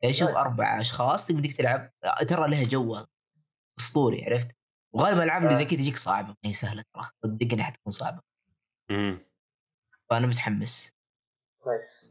[0.02, 0.36] يعني شوف nice.
[0.36, 1.92] أربع أشخاص يمديك تلعب.
[2.28, 3.04] ترى لها جو
[3.78, 4.56] أسطوري عرفت؟
[4.94, 5.66] وغالبا الألعاب اللي زي آه.
[5.66, 6.28] كذا تجيك صعبة.
[6.28, 7.10] ما هي سهلة ترى.
[7.24, 8.20] صدقني حتكون صعبة.
[8.90, 9.18] امم
[10.10, 10.92] فأنا متحمس.
[11.66, 12.10] nice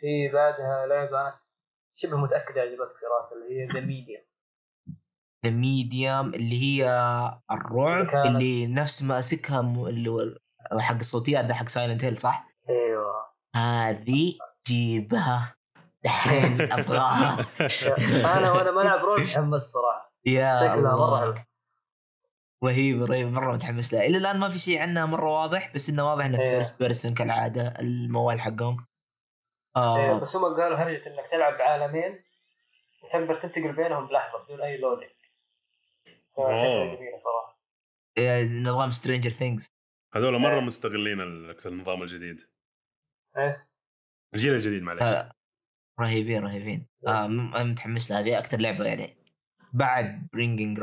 [0.00, 1.40] في بعدها لعبة أنا
[1.96, 4.24] شبه متأكد عجبتك فراس اللي هي The Medium
[5.46, 6.86] The Medium اللي هي
[7.50, 10.38] الرعب كانت- اللي نفس ماسكها م- اللي
[10.78, 13.24] حق الصوتيات ده حق Silent Hill صح؟ أيوه.
[13.56, 15.54] هذه جيبها.
[16.04, 17.46] دحين أبغاها.
[18.38, 20.12] أنا وأنا بلعب رول متحمس صراحة.
[20.26, 21.46] يا شكلها مرة
[22.64, 26.10] رهيب رهيب مرة متحمس لها إلى الآن ما في شيء عنها مرة واضح بس إنه
[26.10, 26.50] واضح إنه إيه.
[26.50, 28.86] first person كالعادة الموال حقهم.
[29.76, 30.20] إيه، آه.
[30.20, 32.24] بس هم قالوا هرجة إنك تلعب بعالمين
[33.12, 34.76] تقدر تنتقل بينهم بلحظة بدون أي.
[36.96, 37.60] جميله صراحة.
[38.18, 39.66] إيه، نظام Stranger Things
[40.14, 40.60] هذول مرة إيه.
[40.60, 42.40] مستغلين ال- النظام الجديد.
[43.36, 43.68] إيه.
[44.34, 45.32] الجيل الجديد معلش آه.
[46.00, 46.86] رهيبين رهيبين.
[47.06, 47.26] آه
[47.64, 49.19] متحمس لها هذه أكثر لعبة يعني
[49.72, 50.80] بعد Bringing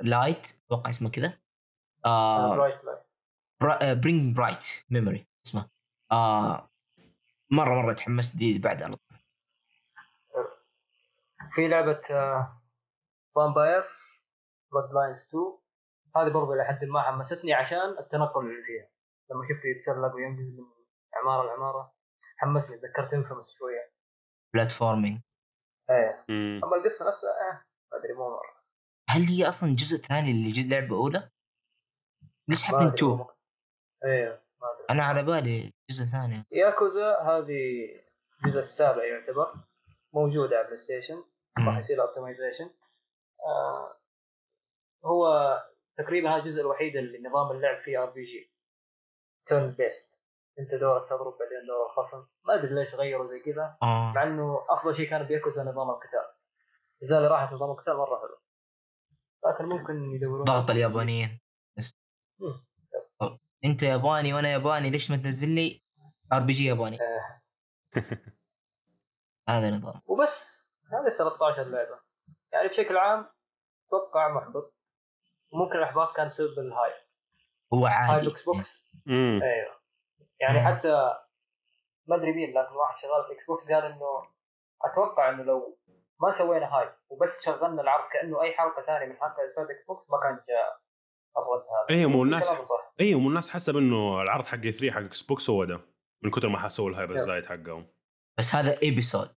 [0.00, 1.38] Light أتوقع اسمه كذا.
[3.94, 5.70] برينج Bright Memory اسمه.
[6.12, 6.70] آه
[7.50, 9.18] مرة مرة تحمست دي بعد على طول.
[11.54, 12.02] في لعبة
[13.34, 13.84] Vampire
[14.72, 15.58] Bloodlines 2
[16.16, 18.88] هذه برضه إلى حد ما حمستني عشان التنقل اللي فيها.
[19.30, 20.64] لما شفته يتسلق وينقز من
[21.14, 21.94] عمارة لعمارة
[22.36, 23.92] حمسني تذكرت inFamous شوية.
[24.54, 25.20] platforming
[25.90, 26.24] إيه.
[26.64, 27.67] أما القصة نفسها إيه.
[27.92, 28.58] ما أدري مو مرة.
[29.08, 29.96] هل هي أصلا جزء
[30.70, 31.30] لعبة أولى؟
[32.48, 33.30] ليش حاطين أدري، 2؟ مو-
[34.04, 34.86] إيه ما أدري.
[34.90, 36.44] أنا على بالي جزء ثاني.
[36.52, 37.88] ياكوزا هذه
[38.44, 39.54] الجزء السابع يعتبر
[40.12, 41.24] موجود على بلاي ستيشن
[41.66, 41.78] راح.
[41.78, 42.70] يصير optimization
[43.46, 43.96] آه
[45.04, 45.28] هو
[45.98, 48.52] تقريبا هذا الجزء الوحيد اللي نظام اللعب فيه RPG
[49.46, 50.18] turn-based
[50.58, 54.12] أنت دورك تضرب بعدين دور الخصم ما أدري ليش غيروا زي كذا آه.
[54.14, 56.26] مع إنه أفضل شيء كان بياكوزا نظام القتال.
[57.02, 58.38] اذا اللي راحت نظام القتال مرة حلو.
[59.46, 60.44] لكن ممكن يدورون.
[60.44, 61.40] ضغط اليابانيين.
[63.64, 65.82] أنت ياباني وأنا ياباني ليش ما تنزل لي
[66.32, 67.42] RPG ياباني؟ آه.
[69.48, 70.68] هذا النظام وبس.
[70.92, 72.00] هذه 13 لعبة.
[72.52, 73.26] يعني بشكل عام
[73.86, 74.74] أتوقع محبط.
[75.52, 76.92] ممكن الأحباط كان بسبب الهاي
[77.74, 78.26] هو هاي عادي.
[78.26, 79.40] ال Xbox مم.
[79.42, 79.78] أيوه.
[80.40, 80.66] يعني مم.
[80.66, 81.18] حتى
[82.06, 84.28] ما أدري مين لكن واحد شغال في Xbox قال إنه
[84.84, 85.77] أتوقع إنه لو
[86.22, 90.18] ما سوينا هاي وبس شغلنا العرض كأنه أي حلقة ثانية من حلقة Inside Xbox ما
[90.22, 90.80] كان جاء
[91.36, 91.98] الرد هذا.
[91.98, 92.52] أيوه مو الناس
[93.00, 95.80] أيوه مو الناس حسب إنه العرض حق E3 حق Xbox هو ده
[96.24, 97.86] من كثر ما حسوا ال hype الزايد حقهم.
[98.38, 99.30] بس هذا episode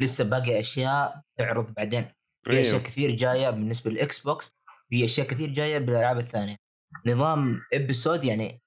[0.00, 2.12] لسه باقي أشياء تعرض بعدين.
[2.44, 4.52] في أشياء أيوه كثير جاية بالنسبة لل Xbox
[4.90, 6.56] في أشياء كثير جاية بالألعاب الثانية.
[7.06, 8.62] نظام episode يعني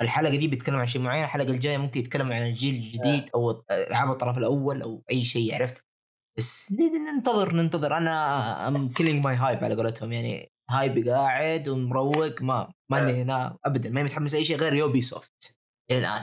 [0.00, 4.10] الحلقة دي بيتكلم عن شيء معين الحلقة الجاية ممكن يتكلم عن الجيل الجديد أو ألعاب
[4.10, 5.87] الطرف الأول أو أي شيء عرفت؟
[6.38, 6.74] بس
[7.14, 7.96] ننتظر ننتظر.
[7.96, 10.12] أنا I'm killing my hype على قولتهم.
[10.12, 13.90] يعني hype قاعد ومروق ما ماني هنا ابدا.
[13.90, 15.56] ما متحمس أي شيء غير Ubisoft
[15.90, 16.22] إلى الآن.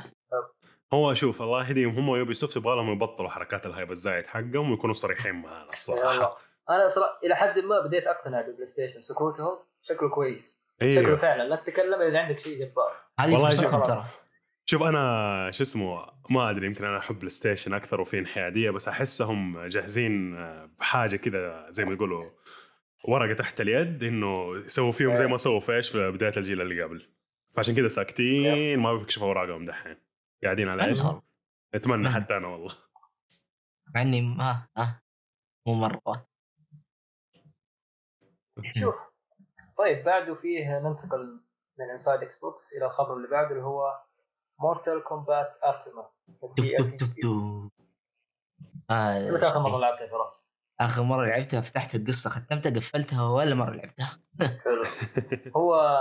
[0.94, 1.98] هو شوف الله يهديهم.
[1.98, 5.70] هم Ubisoft يبغى لهم يبطلوا حركات ال hype الزايد حقهم ويكونوا صريحين معنا.
[5.70, 6.38] الصراحه
[6.70, 10.58] أنا صراحة إلى حد ما بديت أقتنع بال PlayStation سكوتهم شكله كويس.
[10.82, 11.44] شكله أيوه فعلا.
[11.44, 12.92] لا تتكلم إذا عندك شيء جبار.
[13.20, 13.84] هذه فرصتهم.
[13.84, 14.06] ترى.
[14.68, 19.66] شوف أنا شو اسمه ما أدري يمكن أنا أحب PlayStation أكثر وفي انحيازية بس أحسهم
[19.68, 22.24] جاهزين آه، بحاجة كذا زي ما يقولوا
[23.08, 26.84] ورقة تحت اليد إنه يسووا فيهم زي ما سووا في إيش في بداية الجيل اللي
[26.84, 27.16] قبل
[27.56, 29.98] فعشان كذا ساكتين ما بيكشفوا أوراقهم دحين
[30.44, 31.00] قاعدين على إيش؟
[31.74, 32.10] أتمنى.
[32.10, 32.74] حتى أنا والله
[33.96, 35.02] مع إني ما ها
[35.68, 36.28] مو مرة.
[38.76, 38.96] شوف
[39.78, 41.42] طيب بعده فيه ننتقل
[41.80, 44.05] من Inside Xbox إلى الخبر اللي بعده اللي هو
[44.60, 47.72] Mortal Kombat Aftermath دب دب دب
[48.90, 50.48] متى آخر مرة لعبتها فراس؟
[50.82, 54.10] آخر مرة لعبتها فتحت القصة ختمتها قفلتها ولا مرة لعبتها.
[54.40, 54.84] حلو.
[55.58, 56.00] هو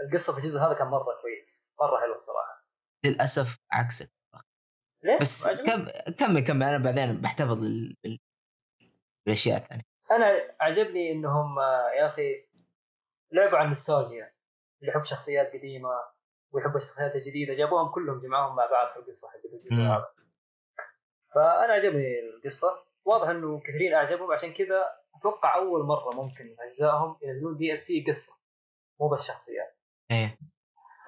[0.00, 2.64] القصة في الجزء هذا كان مرة كويس مرة حلو صراحة.
[3.04, 4.12] للأسف عكسك
[5.04, 6.62] ليه؟ بس؟ كم كمل كمل.
[6.62, 7.96] أنا بعدين بحتفظ بال...
[8.04, 8.18] بال...
[9.26, 9.82] بالاشياء الثانية.
[10.10, 12.48] أنا عجبني إنهم آه، يا أخي
[13.32, 14.32] لعبوا عن النوستالجيا
[14.80, 15.90] اللي يحب شخصيات قديمة.
[16.52, 19.72] ويحب الشخصيات الجديدة جابوهم كلهم جمعوهم مع بعض في القصة حق الجزء.
[19.82, 20.08] هذا.
[21.34, 22.84] فأنا عجبني القصة.
[23.04, 24.84] واضح إنه كثيرين أعجبهم عشان كذا
[25.16, 28.32] أتوقع أول مرة ممكن أجزائهم ينزلون DLC قصة
[29.00, 29.76] مو بس شخصيات.
[30.10, 30.38] إيه.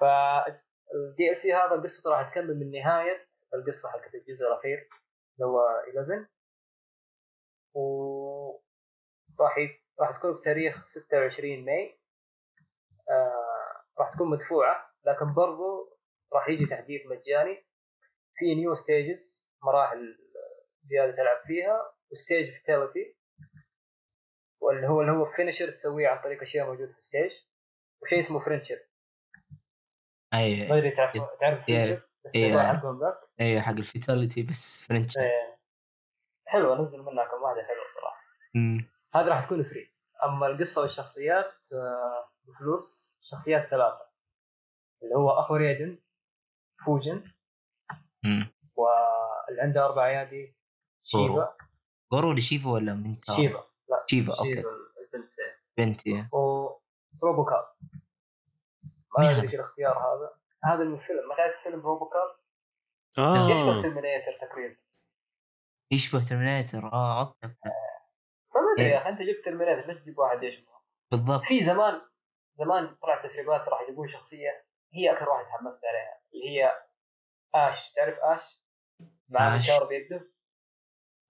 [0.01, 4.89] فال DLC هذا قصته راح تكمل من نهاية القصة حقت الجزء الأخير
[5.35, 6.27] اللي هو 11
[7.73, 8.61] و
[9.39, 9.81] راح ي...
[9.99, 11.99] راح تكون بتاريخ 26 May.
[13.09, 13.83] آه...
[13.99, 14.92] راح تكون مدفوعة.
[15.05, 15.97] لكن برضو
[16.33, 17.65] راح يجي تحديث مجاني
[18.35, 20.17] في new stages مراحل
[20.83, 23.17] زيادة تلعب فيها و stage fatality
[24.61, 27.31] واللي هو اللي هو finisher تسويه عن طريق أشياء موجودة في stage
[28.01, 28.79] وشيء اسمه friendship
[30.33, 31.65] ما أيوه أدري تعرف تعرف.
[31.65, 32.37] friendship بس.
[32.37, 35.57] حقهم ذاك أيوه حق ال fatality بس friendship إيه.
[36.47, 38.21] حلوة نزل منها كم واحدة حلوة صراحة
[38.55, 38.91] مم.
[39.15, 39.93] هذه راح تكون free
[40.23, 44.12] أما القصة والشخصيات آه، بفلوس شخصيات ثلاثة
[45.03, 45.99] اللي هو أخو Raiden
[46.85, 47.31] Fujin.
[48.75, 50.57] واللي عنده أربع أيادي
[51.03, 51.55] Sheeva
[52.13, 52.29] Goro.
[52.29, 54.63] ولا Sheeva ولا من Sheeva لا Sheeva okay.
[55.77, 56.27] بنتي.
[57.21, 57.65] و RoboCop
[59.17, 60.39] مين ما هذا؟ أدري إيش الاختيار هذا.
[60.63, 62.35] هذا من الفيلم ما تعرف فيلم RoboCop؟
[63.17, 64.75] يشبه آه Terminator تقريبا؟
[65.91, 67.55] يشبه Terminator آه okay.
[68.53, 68.93] فما أدري إيه.
[68.93, 70.71] يا أخي أنت جبت Terminator ليش تجيب واحد يشبه
[71.11, 71.43] بالضبط.
[71.43, 72.01] في زمان
[72.59, 74.65] زمان طلعت تسريبات راح يجيبون شخصية.
[74.93, 76.71] هي أكثر واحد تحمست عليها اللي هي
[77.55, 78.61] Ash تعرف Ash؟
[79.29, 79.57] مع.
[79.57, 80.33] اشاره بيده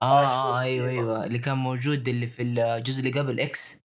[0.02, 0.90] آه, آه، أيوه.
[0.90, 3.84] أيوه اللي كان موجود اللي في الجزء اللي قبل X.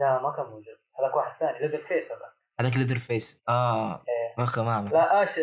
[0.00, 0.78] لا ما كان موجود.
[0.98, 2.32] هذاك واحد ثاني Leatherface هذا.
[2.60, 3.42] هذاك Leatherface.
[3.48, 4.44] آه إيه.
[4.44, 4.88] اخ ما.
[4.92, 5.40] لا Ash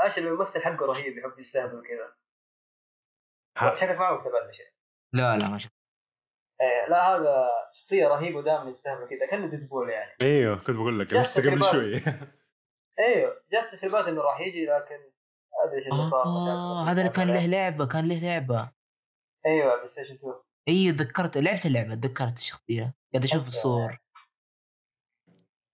[0.00, 2.16] Ash الممثل حقه رهيب يحب يستهبل كذا.
[3.56, 4.72] شكلك ما متابع شيء
[5.14, 5.75] لا لا ما شفت
[6.60, 10.12] إيه لا هذا شخصية رهيبة ودائما يستهبل كذا كأنه Deadpool يعني.
[10.20, 11.64] أيوه كنت بقول لك لسه قبل.
[11.64, 11.94] شوي.
[12.98, 15.12] أيوه جات تسريبات إنه راح يجي لكن
[15.64, 16.22] أدري إيش اللي صار.
[16.82, 17.46] إذا هذا اللي كان له.
[17.46, 18.70] لعبة كان له لعبة.
[19.46, 20.34] أيوه PlayStation 2
[20.68, 22.94] أيوه تذكرت لعبت اللعبة تذكرت الشخصية.
[23.12, 23.46] قاعد أشوف.
[23.46, 23.98] الصور.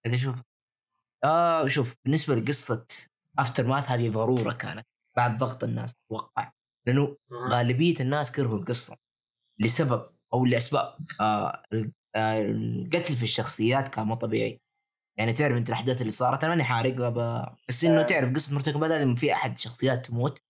[0.05, 0.37] قاعد أشوف.
[1.25, 2.87] آه شوف بالنسبة لقصة
[3.39, 6.53] افتر ماث هذه ضرورة كانت بعد ضغط الناس أتوقع.
[6.87, 8.97] لأنه غالبية الناس كرهوا القصة
[9.61, 10.12] لسبب.
[10.35, 11.63] أو لأسباب آه
[12.17, 14.61] آه، القتل في الشخصيات كان مو طبيعي.
[15.19, 17.09] يعني تعرف أنت الأحداث اللي صارت أنا ماني حارق
[17.69, 18.03] بس إنه آه.
[18.03, 20.43] تعرف قصة مرتكب لازم في أحد شخصيات تموت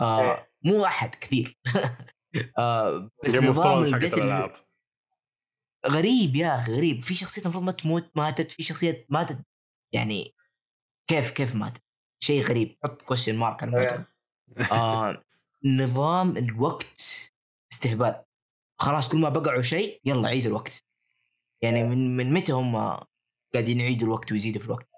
[0.00, 0.50] آه إيه.
[0.64, 1.58] مو أحد كثير.
[2.58, 4.52] آه بس نظام القتل
[5.86, 7.02] غريب يا أخي غريب.
[7.02, 9.38] في شخصيات المفروض ما تموت ماتت في شخصيات ماتت.
[9.94, 10.34] يعني
[11.10, 11.82] كيف كيف ماتت؟
[12.24, 12.78] شيء غريب.
[12.84, 14.04] حط question mark على موتهم
[14.72, 15.24] آه
[15.80, 17.00] نظام الوقت
[17.72, 18.24] استهبال.
[18.82, 20.84] خلاص كل ما بقعوا شيء يلا عيد الوقت.
[21.62, 22.76] يعني من من متى هم
[23.54, 24.88] قاعدين يعيدوا الوقت ويزيدوا في الوقت؟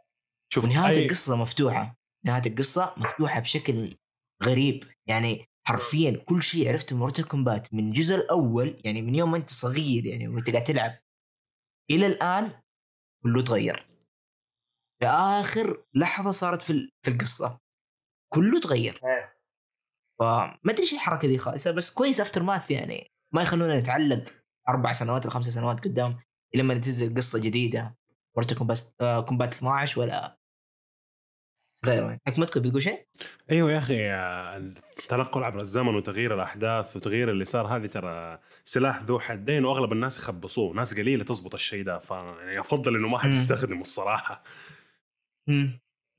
[0.52, 1.04] شوف ونهاية أي...
[1.04, 1.96] القصة مفتوحة.
[2.24, 3.96] نهاية القصة مفتوحة بشكل
[4.44, 4.84] غريب.
[5.06, 9.36] يعني حرفيا كل شيء عرفته من مورتال كومبات من الجزء الأول يعني من يوم ما
[9.36, 10.98] أنت صغير يعني وأنت قاعد تلعب
[11.90, 12.62] إلى الآن
[13.22, 13.86] كله تغير.
[15.00, 17.60] في آخر لحظة صارت في ال- في القصة
[18.32, 19.00] كله تغير.
[19.04, 19.34] إيه.
[20.20, 23.13] فما أدري إيش الحركه دي خايسة بس كويس Aftermath يعني.
[23.34, 24.24] ما يخلونا نتعلق
[24.68, 26.18] أربع سنوات ولا خمس سنوات قدام
[26.54, 27.96] لما تنزل قصة جديدة
[28.36, 30.38] مورتال كومبات آه كومبات 12 ولا
[31.86, 33.06] غيره حكمتكم بيقول شيء؟
[33.50, 34.10] أيوه يا أخي
[34.98, 40.18] التنقل عبر الزمن وتغيير الأحداث وتغيير اللي صار هذه ترى سلاح ذو حدين وأغلب الناس
[40.18, 43.28] يخبصوه، ناس قليلة تزبط الشيء ده فيعني افضل إنه ما حد.
[43.28, 44.42] يستخدمه الصراحة.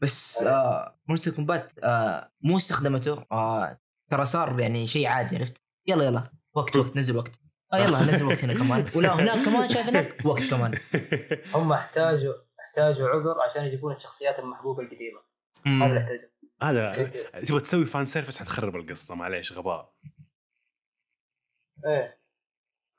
[0.02, 3.78] بس آه مورتال كومبات آه مو استخدمته آه
[4.12, 7.40] ترى صار يعني شيء عادي عرفت؟ يلا يلا وقت وقت نزل وقت.
[7.74, 8.86] آه يلا نزل وقت هنا كمان.
[8.96, 10.80] ولا هناك كمان شايف هناك وقت كمان.
[11.54, 15.20] هم احتاجوا احتاجوا عذر عشان يجيبون الشخصيات المحبوبة القديمة.
[15.66, 16.30] هذا اللي احتاجوا.
[16.62, 16.92] هذا
[17.48, 19.94] تبغى تسوي fan service حتخرب القصة معليش غباء.
[21.86, 22.20] إيه.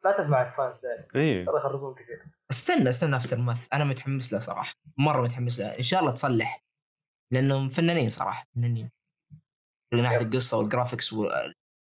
[0.04, 1.46] لا تسمع ال fans ذلك إيه.
[1.46, 2.24] ترى يخربون كثير.
[2.50, 4.74] استنى استنى Aftermath أنا متحمس له صراحة.
[4.98, 5.66] مرة متحمس له.
[5.78, 6.64] إن شاء الله تصلح.
[7.32, 8.90] لأنهم فنانين صراحة فنانين.
[9.92, 11.28] من ناحية القصة والجرافيكس و...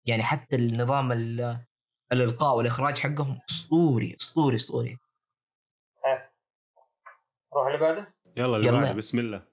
[0.07, 1.57] يعني حتى النظام ال...
[2.12, 4.99] الإلقاء والإخراج حقهم أسطوري أسطوري أسطوري.
[7.53, 8.14] نروح اللي بعده.
[8.37, 8.81] يلا اللي يلا.
[8.81, 9.47] بعده بسم الله.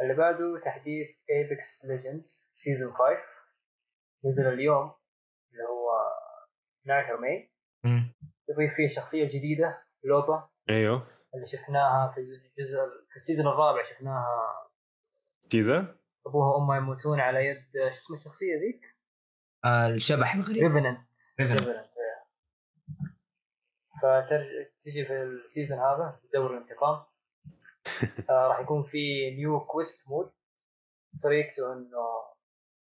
[0.00, 3.02] اللي بعده تحديث ايبكس ليجندز season 5
[4.24, 4.92] نزل اليوم
[5.52, 5.90] اللي هو
[6.82, 7.52] 12 ماي.
[8.48, 11.06] يضيف فيه شخصية جديدة لوبا أيوه.
[11.34, 12.78] اللي شفناها في الجزء
[13.10, 14.68] في ال season الرابع شفناها.
[15.50, 18.91] teaser أبوها وأمها يموتون على يد شو اسمه الشخصية ذيك؟
[19.64, 20.34] آه الشبح.
[20.34, 21.00] الغريب ريفننت
[21.40, 21.58] ريفننت.
[21.58, 21.92] ريفننت
[24.02, 27.02] فتجي في ال season هذا دور الانتقام
[28.30, 30.32] آه راح يكون في new quest mode
[31.22, 32.22] طريقته إنه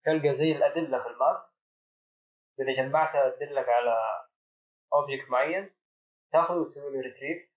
[0.06, 1.44] تلقى زي الأدلة في ال map.
[2.60, 3.96] إذا جمعتها تدلك على
[4.94, 5.70] object معين
[6.32, 7.50] تاخذه وتسوي له retrieve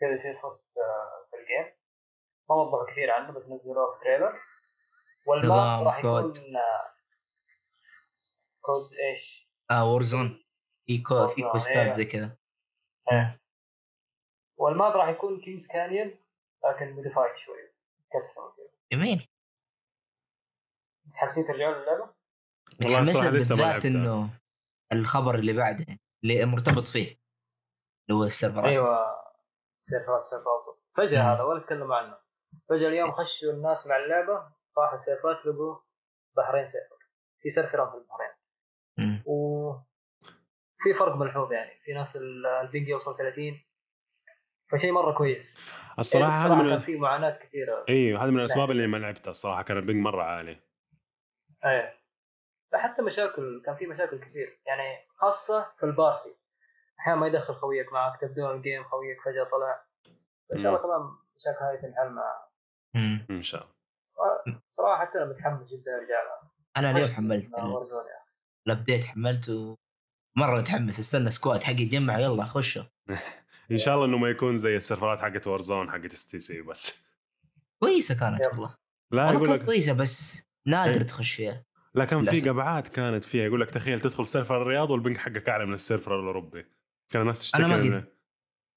[0.00, 1.74] كذا يصير في وسط آه، في ال game
[2.50, 4.40] ما وضحوا كثير عنه بس نزلوه في trailer
[5.26, 6.32] وال map نظام راح يكون
[8.70, 8.92] كود.
[8.92, 10.44] آه، إيش؟ آه وورزون
[10.86, 11.28] في كو...
[11.28, 11.90] في quest ات أيوة.
[11.90, 12.36] زي كذا
[14.56, 16.18] وال map راح يكون كينز كانيون
[16.64, 17.72] لكن modified شوي
[18.12, 19.28] كسر كذا جميل
[21.06, 22.14] متحمسين ترجعون للعبة؟
[22.80, 23.88] والله متحمس الصراحة له لسه ما بالذات لعبتها.
[23.88, 24.30] إنه
[24.92, 25.86] الخبر اللي بعده
[26.24, 27.20] اللي مرتبط فيه
[28.08, 29.20] اللي هو ال server ات أيوه
[29.80, 31.28] server ات الشرق الاوسط فجأة مم.
[31.28, 32.18] هذا ولا تكلموا عنه
[32.68, 35.78] فجأة اليوم خشوا الناس مع اللعبة راحوا server ات لقوا
[36.36, 36.96] بحرين server
[37.40, 38.29] في server ات في البحرين
[39.00, 39.22] مم.
[39.26, 39.72] و
[40.82, 41.70] في فرق ملحوظ يعني.
[41.84, 43.60] في ناس ال- ال ping يوصل 30
[44.72, 45.60] فشيء مرة كويس.
[45.98, 47.84] الصراحة هذا الصراحة من كان في معاناة كثيرة.
[47.88, 50.56] أيوه هذا من الأسباب اللي ما لعبتها الصراحة كان ال ping مرة عالي.
[51.64, 52.00] إيه.
[52.74, 54.60] حتى مشاكل كان في مشاكل كثير.
[54.66, 56.34] يعني خاصة في ال party.
[57.00, 59.84] أحيانا ما يدخل خويك معك تبدون ال game خويك فجأة طلع.
[60.50, 62.46] فان شاء الله كمان المشاكل هذه تنحل مع
[62.94, 63.26] مم.
[63.30, 64.60] إن شاء الله.
[64.68, 67.50] صراحة حتى أنا متحمس جدا أرجع لها أنا اليوم حملت
[68.66, 69.76] ال update حملته
[70.36, 72.82] مرة متحمس استنى squad حقي يتجمع يلا خشوا
[73.70, 77.02] إن شاء الله إنه ما يكون زي ال server ات حقت وارزون حقت STC بس.
[77.82, 78.50] كويسة كانت يلا.
[78.50, 78.74] والله
[79.12, 81.02] لا يقول كانت لك كويسة بس نادر إيه.
[81.06, 82.48] تخش فيها لا كان في.
[82.48, 85.81] قبعات كانت فيها يقول لك تخيل تدخل server الرياض وال ping حقك أعلى من ال
[85.81, 86.66] server الأوروبي.
[87.12, 87.98] كان الناس تشتكي أنا ما.
[87.98, 88.06] قد-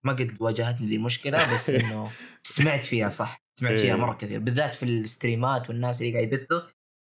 [0.06, 2.12] ما قد واجهتني ذي المشكلة بس إنه
[2.44, 4.02] سمعت فيها صح سمعت فيها إيه.
[4.02, 6.62] مرة كثير بالذات في ال stream ات والناس اللي قاعد يبثوا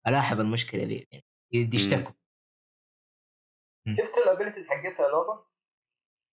[0.07, 1.07] ألاحظ المشكلة ذي
[1.51, 2.11] يعني يشتكوا
[3.97, 5.43] شفت ال abilities حقتها لوبا؟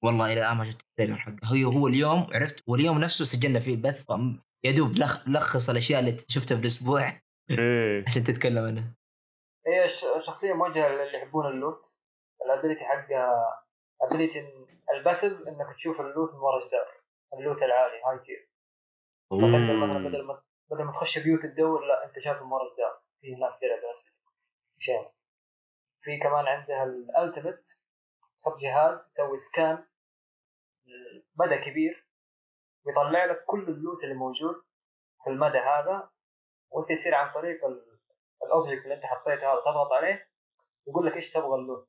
[0.04, 3.60] والله إلى الآن ما شفت ال trailer حقه هو هو اليوم عرفت؟ واليوم نفسه سجلنا
[3.60, 4.06] فيه بث
[4.64, 8.04] يا دوب لخ لخص الأشياء اللي شفتها في الأسبوع إيه.
[8.06, 8.94] عشان تتكلم عنها.
[9.66, 11.92] هي ش- شخصية موجهة للي يحبون ال loot.
[12.44, 13.58] ال ability حقها
[14.02, 16.86] ability ال passive إنك تشوف ال loot من ورا جدار.
[17.38, 18.50] ال loot العالي high tier
[19.32, 23.00] بدل ما بدل ما تخش بيوت تدور لا أنت شايف من ورا جدار.
[23.20, 24.02] في هناك درع
[24.78, 25.10] شيء
[26.06, 27.62] في كمان عندها ال ultimate
[28.42, 29.86] تحط جهاز يسوي scan
[31.36, 32.08] مدى كبير
[32.86, 34.54] ويطلع لك كل ال loot اللي موجود
[35.24, 36.10] في المدى هذا
[36.70, 37.98] وانت يصير عن طريق ال-
[38.42, 40.28] ال object اللي انت حطيته هذا تضغط عليه
[40.86, 41.88] يقول لك إيش تبغى ال loot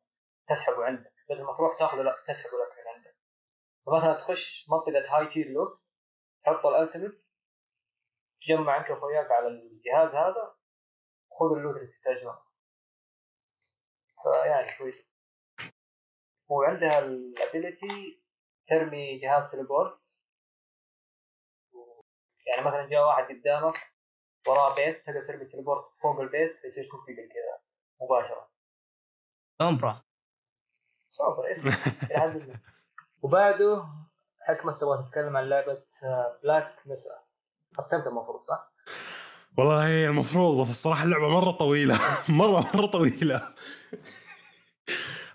[0.49, 1.13] تسحبه عندك.
[1.29, 3.15] بدل ما تروح تاخذه لا تسحبه لك من عندك.
[3.85, 5.81] فمثلا تخش منطقة high tier loot
[6.45, 7.25] تحط ال ultimate
[8.41, 10.55] تجمع أنت وأخوياك على الجهاز هذا
[11.39, 12.46] خذ ال loot اللي تحتاجونه
[14.31, 15.07] فيعني كويس
[16.49, 18.23] وعندها ال ability
[18.69, 19.99] ترمي جهاز teleport.
[22.45, 23.73] يعني مثلا جاء واحد قدامك
[24.47, 27.61] وراه بيت تقدر ترمي teleport فوق البيت فيصير توفي كذا
[28.01, 28.51] مباشرة.
[29.61, 30.01] امبرا
[31.09, 31.69] صبر اسم.
[33.21, 33.87] وبعده
[34.41, 35.83] حكمة تبغى تتكلم عن لعبة
[36.43, 37.23] بلاك مسا
[37.73, 38.73] ختمتها المفروض صح؟
[39.57, 41.99] والله هي المفروض بس الصراحة اللعبة مرة طويلة.
[42.29, 43.53] مرة مرة طويلة.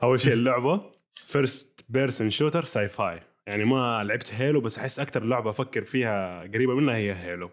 [0.02, 5.50] أول شيء اللعبة first person shooter sci-fi يعني ما لعبت هيلو بس أحس أكثر لعبة
[5.50, 7.50] أفكر فيها قريبة منها هي هيلو.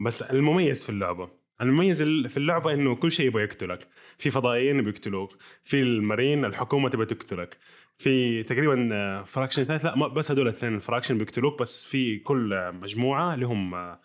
[0.00, 1.28] بس المميز في اللعبة
[1.60, 3.88] المميز ال- في اللعبة إنه كل شيء يبغى يقتلك.
[4.18, 7.58] في فضائيين بيقتلوك في المارين الحكومة تبغى تقتلك.
[7.98, 12.70] في تقريبا فراكشن ثالث لا ما بس هذول الاثنين الفراكشن بيقتلوك بس في كل آه،
[12.70, 14.00] مجموعة لهم آه،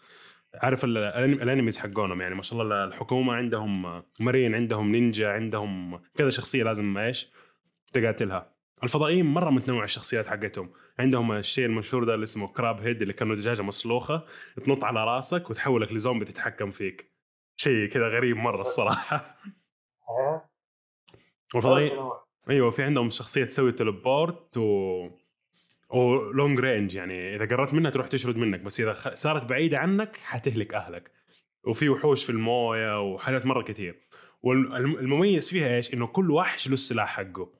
[0.55, 6.63] عارف الأنميز حقونهم يعني ما شاء الله الحكومة عندهم مارين عندهم نينجا عندهم كذا شخصية
[6.63, 7.31] لازم إيش؟
[7.93, 8.57] تقاتلها.
[8.83, 10.71] الفضائيين مرة متنوع الشخصيات حقتهم.
[10.99, 14.25] عندهم الشيء المشهور ده اللي اسمه head crab اللي كأنه دجاجة مسلوخة
[14.65, 17.13] تنط على راسك وتحولك لزومبي تتحكم فيك.
[17.57, 19.37] شيء كذا غريب مرة الصراحة.
[21.53, 22.09] والفضائيين.
[22.49, 25.09] أيوه في عندهم شخصية تسوي teleport و
[25.89, 27.35] و long range يعني.
[27.35, 29.13] إذا قربت منها تروح تشرد منك بس إذا خ...
[29.13, 31.11] صارت بعيدة عنك حتهلك أهلك.
[31.63, 34.07] وفي وحوش في الموية وحاجات مرة كثير.
[34.43, 37.53] والمميز فيها إيش؟ إنه كل وحش له السلاح حقه.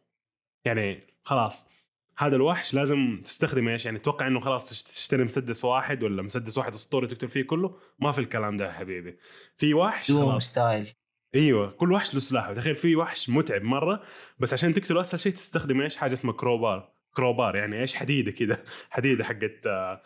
[0.66, 1.72] يعني خلاص
[2.18, 6.58] هذا الوحش لازم تستخدم إيش؟ يعني تتوقع إنه خلاص تشت- تشتري مسدس واحد ولا مسدس
[6.58, 9.18] واحد أسطوري تقتل فيه كله؟ ما في الكلام ده يا حبيبي.
[9.58, 10.94] في وحش Doom style.
[11.36, 12.54] أيوه كل وحش له سلاحه.
[12.54, 14.04] تخيل في وحش متعب مرة
[14.40, 18.64] بس عشان تقتله أسهل شيء تستخدم إيش؟ حاجة اسمها crowbar crowbar يعني إيش حديدة كده؟
[18.90, 20.02] حديدة حقت آه،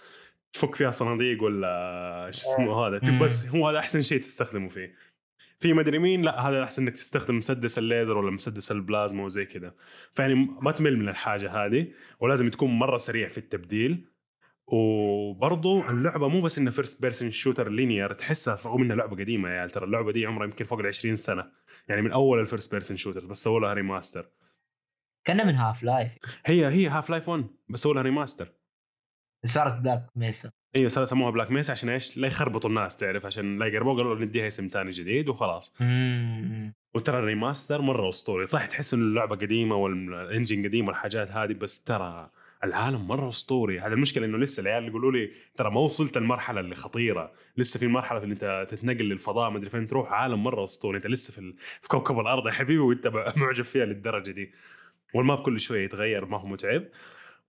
[0.53, 3.19] تفك فيها صناديق ولا إيش اسمه هذا؟ مم.
[3.19, 4.95] بس هو هذا أحسن شيء تستخدمه فيه.
[5.59, 9.73] في مدري مين لا هذا أحسن إنك تستخدم مسدس الليزر ولا مسدس البلازما وزي كذا
[10.13, 11.87] فيعني ما تمل من الحاجة هذه
[12.19, 14.05] ولازم تكون مرة سريع في التبديل.
[14.67, 19.53] وبرضو اللعبة مو بس انها first person shooter linear تحسها رغم إنها لعبة قديمة يا
[19.59, 21.51] عيال ترى اللعبة دي عمرها يمكن فوق ال 20 سنة.
[21.87, 24.25] يعني من أول ال first person shooter بس سووا لها remaster
[25.25, 26.11] كان من Half-Life
[26.45, 28.53] هي هي Half-Life 1 بس لها remaster
[29.45, 33.59] صارت Black Mesa أيوه صار سموها Black Mesa عشان إيش؟ لا يخربطوا الناس تعرف؟ عشان
[33.59, 35.75] لا يقربوا قالوا نديها اسم ثاني جديد وخلاص.
[35.79, 36.73] مم.
[36.95, 38.45] وترى ال remaster مرة أسطوري.
[38.45, 42.29] صح تحس انه اللعبة قديمة وال engine قديم والحاجات هذه بس ترى
[42.63, 43.79] العالم مرة أسطوري.
[43.79, 47.31] هذا المشكلة إنه لسه العيال يقولوا لي ترى ما وصلت المرحله اللي خطيرة.
[47.57, 50.11] لسه في مرحلة اللي أنت تتنقل للفضاء ما أدري فين تروح.
[50.11, 50.97] عالم مرة أسطوري.
[50.97, 51.53] أنت لسه في.
[51.81, 53.07] في كوكب الأرض يا حبيبي وأنت
[53.37, 54.51] معجب فيها للدرجة دي.
[55.13, 56.83] وال map كل شوية يتغير ما هو متعب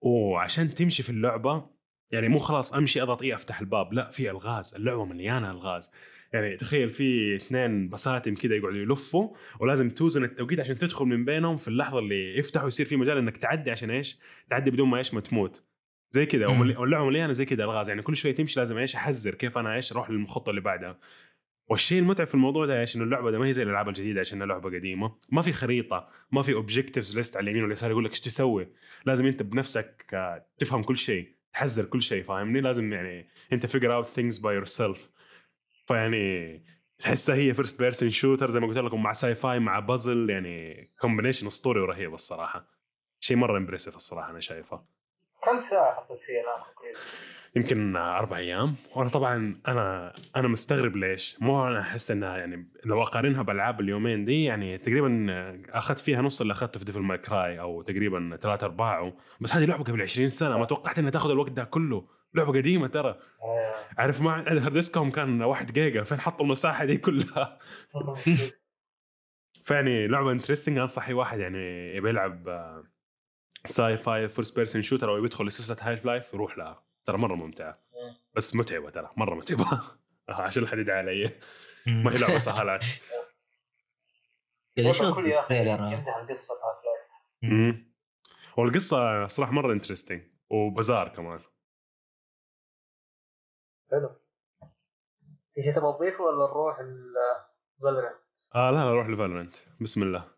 [0.00, 1.66] وعشان تمشي في اللعبة
[2.10, 5.90] يعني مو خلاص أمشي أضغط A أفتح الباب لا في ألغاز اللعبة مليانة ألغاز
[6.32, 9.28] يعني تخيل في اثنين pistons كذا يقعدوا يلفوا
[9.60, 13.36] ولازم توزن التوقيت عشان تدخل من بينهم في اللحظة اللي يفتحوا يصير في مجال إنك
[13.36, 14.18] تعدي عشان إيش؟
[14.50, 15.62] تعدي بدون ما إيش ما تموت
[16.10, 16.60] زي كذا مم.
[16.60, 19.74] ومل- واللعبة مليانة زي كذا ألغاز يعني كل شوية تمشي لازم إيش أحذر كيف أنا
[19.74, 20.98] إيش أروح للخطة اللي بعدها
[21.68, 24.42] والشيء المتعب في الموضوع ده إيش انه اللعبة ده ما هي زي الألعاب الجديدة عشان
[24.42, 25.16] لعبه قديمة.
[25.28, 28.68] ما في خريطة ما في objectives list على اليمين واليسار يقول لك إيش تسوي.
[29.06, 33.94] لازم أنت بنفسك آه، تفهم كل شيء تحذر كل شيء فاهمني؟ لازم يعني أنت figure
[33.94, 35.10] out things by yourself
[35.86, 36.64] فيعني
[36.98, 41.46] تحسها هي first person shooter زي ما قلت لكم مع sci-fi مع بازل يعني combination
[41.46, 42.66] اسطوري ورهيب الصراحة.
[43.20, 44.84] شيء مرة impressive الصراحة أنا شايفه.
[45.44, 46.66] كم ساعة حطيت فيها؟
[47.56, 48.74] يمكن أربع أيام.
[48.96, 51.36] وأنا طبعا أنا أنا مستغرب ليش.
[51.40, 55.26] مو أنا أحس إنها يعني لو أقارنها بألعاب اليومين دي يعني تقريبا
[55.70, 59.64] أخذت فيها نص اللي أخذته في Devil May Cry أو تقريبا ثلاثة ارباعه بس هذه
[59.64, 60.58] لعبة قبل 20 سنة.
[60.58, 62.08] ما توقعت إنها تاخذ الوقت ده كله.
[62.34, 63.18] لعبة قديمة ترى.
[63.42, 63.72] آه.
[63.98, 67.58] عارف ما hard disk هم كان 1 جيجا فين حطوا المساحة دي كلها؟
[69.64, 72.48] فيعني لعبة interesting أنصح أي واحد يعني يبي يلعب
[73.64, 76.91] sci-fi first person shooter أو يدخل لسلسله Half-Life يروح لها.
[77.06, 77.78] ترى مرة ممتعة.
[78.34, 79.64] بس متعبة ترى مرة متعبة.
[80.28, 81.30] آه، عشان الحديد علي.
[81.86, 82.84] ما هي لعبة سهالات
[85.14, 85.26] كل.
[85.92, 86.54] يمدح القصة.
[88.56, 91.40] والقصة صراحة مرة interesting و bizarre كمان.
[93.90, 94.10] حلو.
[95.54, 98.16] في شيء تبغى تضيفه ولا نروح ال Valorant؟
[98.54, 100.28] آه لا لا روح ل Valorant بسم الله.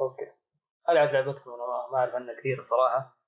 [0.00, 0.26] أوكي.
[0.88, 3.18] العب لعبتكم أنا ما- ما أعرف عنها كثير صراحة.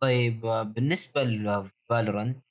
[0.00, 0.40] طيب
[0.74, 2.44] بالنسبة ل Valorant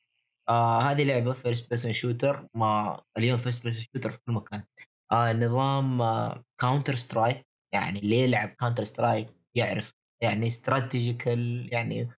[0.49, 4.63] آه هذه لعبة first person shooter ما اليوم first person shooter في كل مكان.
[5.11, 9.27] آه نظام آه Counter-Strike يعني اللي يلعب Counter-Strike
[9.57, 9.93] يعرف
[10.23, 12.09] يعني strategical يعني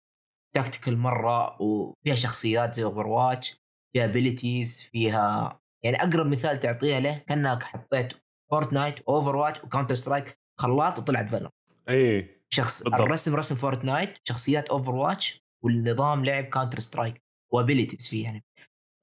[0.55, 3.57] tactical مرة وفيها شخصيات زي Overwatch
[3.93, 8.13] فيها abilities فيها يعني أقرب مثال تعطيه له كأنك حطيت
[8.51, 11.53] Fortnite Overwatch و Counter-Strike خلاط وطلعت Valorant
[11.89, 13.01] اي شخص بالضبط.
[13.01, 17.21] الرسم رسم Fortnite شخصيات Overwatch والنظام لعب Counter-Strike و
[17.53, 18.43] abilities فيه يعني.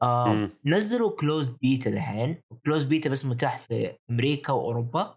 [0.03, 0.51] آه مم.
[0.67, 5.17] نزلوا closed beta الحين closed beta بس متاح في أمريكا وأوروبا.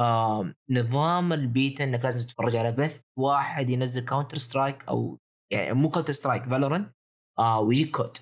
[0.00, 5.18] آه نظام البيتا إنك لازم تتفرج على بث واحد ينزل Counter-Strike أو
[5.52, 6.92] يعني مو Counter-Strike Valorant
[7.38, 8.18] آه ويجيك كود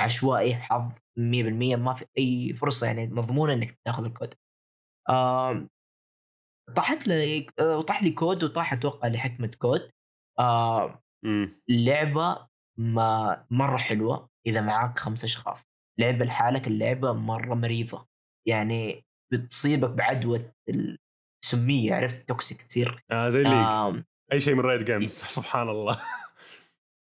[0.00, 4.34] عشوائي حظ 100% ما في أي فرصة يعني مضمونة إنك تاخذ الكود
[5.10, 5.68] آم،
[6.76, 9.90] طاحت لي آه، طاح لي كود وطاح أتوقع لحكمة كود.
[10.40, 11.60] آم، إمم.
[11.68, 12.46] لعبة
[12.78, 15.62] ما مرة حلوة إذا معاك خمس أشخاص.
[15.98, 18.06] لعبة لحالك اللعبة مرة مريضة.
[18.48, 20.52] يعني بتصيبك بعدوى
[21.44, 23.04] السميه عرفت؟ toxic تصير.
[23.10, 26.00] آه زي آم، أي شيء من Riot Games سبحان الله.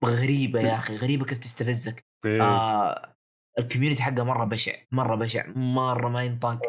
[0.05, 2.05] غريبة يا أخي غريبة كيف تستفزك.
[2.25, 2.41] إيه.
[2.43, 3.15] آه
[3.59, 6.61] ال community حقه مرة بشع مرة بشع مرة ما ينطاق.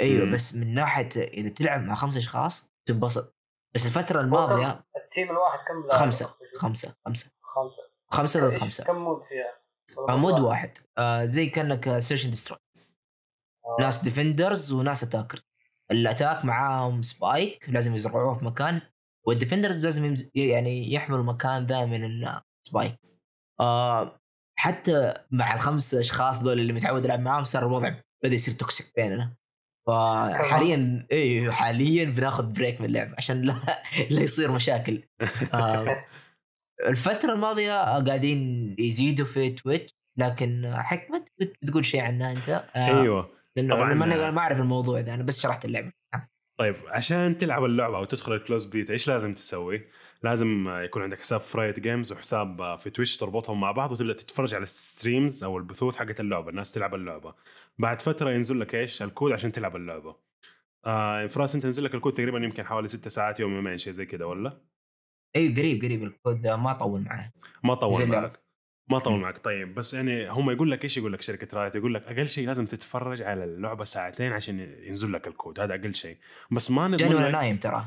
[0.00, 0.32] أيوه مم.
[0.32, 3.36] بس من ناحية إذا تلعب مع خمس أشخاص تنبسط.
[3.74, 7.82] بس الفترة الماضية ال team الواحد كم؟ خمسة خمسة خمسة خمسة.
[8.10, 8.48] خمسة.
[8.48, 8.84] ضد خمسة.
[8.84, 10.78] كم mode فيها؟ mode واحد.
[10.98, 12.58] آه زي كأنك search destroy
[13.64, 13.76] آه.
[13.80, 15.48] ناس defenders وناس attackers
[15.90, 18.80] ال attack معاهم spike لازم يزرعوه في مكان.
[19.26, 20.30] وال defenders لازم يمز...
[20.34, 22.98] يعني يحملوا المكان ذا من ال spike
[23.60, 24.20] آه
[24.58, 27.94] حتى مع الخمس أشخاص دول اللي متعود ألعب معاهم صار الوضع
[28.24, 29.36] بدأ يصير toxic بيننا.
[29.88, 33.54] فحاليا إيه حاليا بناخذ break من اللعب عشان لا
[34.10, 35.02] لا يصير مشاكل.
[35.54, 36.04] آه
[36.88, 43.30] الفترة الماضية قاعدين يزيدوا في تويتش لكن حكمة بت- بتقول شيء عنها أنت؟ آه أيوه.
[43.56, 43.94] لأنه طبعاً.
[44.30, 45.92] ما أعرف الموضوع ده أنا بس شرحت اللعبة.
[46.58, 49.88] طيب عشان تلعب اللعبة أو تدخل ال closed beta إيش لازم تسوي؟
[50.22, 54.54] لازم يكون عندك حساب في Riot Games وحساب في Twitch تربطهم مع بعض وتبدأ تتفرج
[54.54, 57.34] على ال streams أو البثوث حقت اللعبة الناس تلعب اللعبة.
[57.78, 60.16] بعد فترة ينزل لك إيش؟ الكود عشان تلعب اللعبة.
[60.86, 64.06] آه فراس أنت نزل لك الكود تقريبا يمكن حوالي ستة ساعات يوم يومين شيء زي
[64.06, 64.60] كذا ولا؟
[65.36, 67.32] أيوه قريب قريب الكود ما طول معاه
[67.64, 68.06] ما طول.
[68.06, 68.47] معك
[68.90, 69.20] ما طول.
[69.20, 69.38] معك.
[69.38, 72.46] طيب بس يعني هم يقول لك إيش؟ يقول لك شركة Riot يقول لك أقل شيء
[72.46, 75.60] لازم تتفرج على اللعبة ساعتين عشان ينزل لك الكود.
[75.60, 76.16] هذا أقل شيء.
[76.50, 77.84] بس ما جاني نضمن وأنا لك نايم ترى.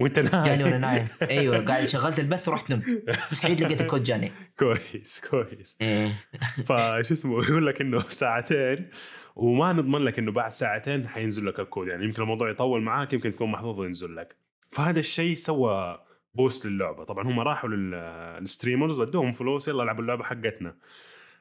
[0.00, 0.44] وأنت نايم.
[0.44, 1.08] جاني وأنا نايم.
[1.30, 3.04] أيوه قاعد شغلت البث ورحت نمت.
[3.32, 4.32] بس صحيت لقيت الكود جاني.
[4.58, 5.76] كويس كويس.
[5.80, 6.08] إيه.
[6.66, 8.90] إيش اسمه؟ يقول لك إنه ساعتين
[9.36, 11.88] وما نضمن لك إنه بعد ساعتين حينزل لك الكود.
[11.88, 14.36] يعني يمكن الموضوع يطول معاك يمكن تكون محظوظ وينزل لك.
[14.70, 15.98] فهذا الشيء سوى
[16.34, 17.04] boost للعبة.
[17.04, 20.76] طبعا هم راحوا لل- لل streamers ودوهم فلوس يلا العبوا اللعبة حقتنا.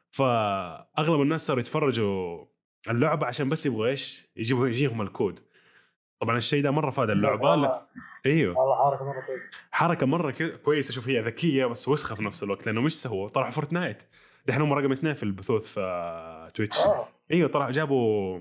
[0.09, 2.45] فأغلب الناس صاروا يتفرجوا
[2.89, 5.39] اللعبة عشان بس يبغوا إيش؟ يجيبوا يجيهم الكود.
[6.19, 7.55] طبعا الشيء ده مرة فاد اللعبة.
[7.55, 7.87] لا
[8.25, 8.57] إيوه.
[8.59, 9.49] والله حركة مرة كويسة.
[9.71, 10.33] حركة مرة
[10.63, 10.93] كويسة.
[10.93, 14.03] شوف هي ذكية بس وسخة في نفس الوقت لأنه مش سووا طلعوا Fortnite.
[14.45, 16.77] دحين هم رقم اثنين في البثوث في آه، Twitch.
[16.79, 17.07] آه.
[17.31, 18.39] إيوه طلع جابوا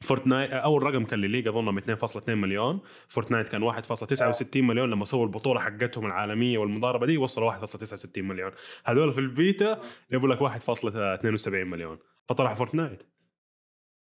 [0.00, 2.80] Fortnite أول رقم كان ل League أظن 2.2 مليون.
[3.08, 8.52] Fortnite كان 1.69 مليون لما سووا البطولة حقتهم العالمية والمضاربة دي وصلوا 1.69 مليون.
[8.84, 11.98] هذول في البيتا جابوا لك 1.72 مليون.
[12.28, 13.02] فطلع Fortnite.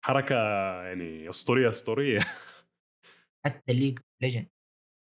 [0.05, 0.35] حركة
[0.83, 2.19] يعني أسطورية أسطورية.
[3.45, 4.49] حتى League Legend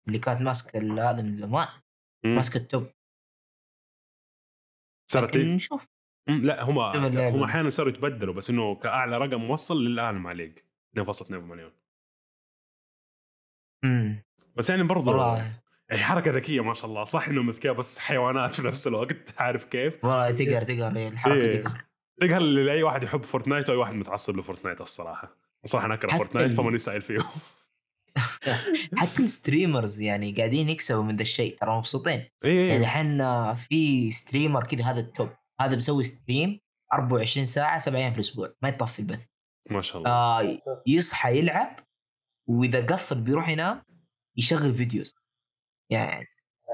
[0.08, 1.68] اللي كانت ماسكة ال- هذا من زمان
[2.26, 2.88] ماسكة ال top.
[5.12, 5.88] صارت نشوف.
[6.28, 6.80] لا هم.
[6.80, 10.58] هم أحيانا صاروا يتبدلوا بس إنه كأعلى رقم وصل للآن مع League
[11.00, 11.72] 2.2 مليون
[13.84, 14.24] امم
[14.56, 15.62] بس يعني برضو والله.
[15.92, 17.04] هي حركة ذكية ما شاء الله.
[17.04, 21.36] صح انهم اذكياء بس حيوانات في نفس الوقت عارف كيف؟ والله تقهر تقهر إيه، الحركة
[21.36, 21.62] إيه.
[21.62, 21.86] تقهر.
[22.22, 25.38] تقهر لأي واحد يحب Fortnite وأي واحد متعصب ل Fortnite الصراحة.
[25.66, 27.26] صراحة أنا أكره Fortnite فماني سائل فيهم.
[28.98, 32.14] حتى ال streamers يعني قاعدين يكسبوا من ذا الشيء ترى مبسوطين.
[32.20, 32.78] يعني إيه.
[32.78, 33.24] الحين
[33.56, 35.30] في streamer كذا هذا ال top
[35.62, 36.60] هذا بيسوي stream
[36.94, 39.31] 24 ساعة سبع أيام في الأسبوع ما يطفي البث.
[39.70, 40.12] ما شاء الله.
[40.12, 40.58] آه
[40.88, 41.80] يصحى يلعب
[42.48, 43.84] وإذا قفل بيروح ينام
[44.38, 45.16] يشغل videos.
[45.90, 46.28] يعني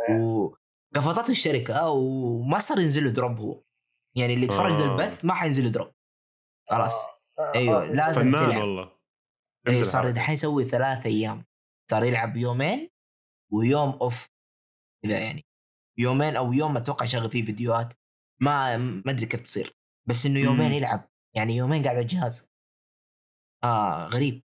[0.10, 3.64] وقفته الشركة وما صار ينزل له drop هو.
[4.16, 4.94] يعني اللي يتفرج آه.
[4.94, 5.92] البث ما حينزل له drop.
[6.70, 7.08] خلاص.
[7.40, 8.62] آه، آه، لازم فنان تلعب.
[8.62, 8.98] والله.
[9.66, 10.12] فهمت صار.
[10.12, 11.46] دحين يسوي ثلاث أيام.
[11.92, 12.90] صار يلعب يومين
[13.52, 14.30] ويوم off
[15.04, 15.46] كذا يعني
[15.98, 17.94] يومين أو يوم أتوقع يشغل فيه فيديوهات.
[18.42, 19.78] ما ما أدري كيف تصير.
[20.06, 20.74] بس إنه يومين مم.
[20.74, 21.10] يلعب.
[21.36, 22.50] يعني يومين قاعد على الجهاز.
[23.64, 24.44] آه غريب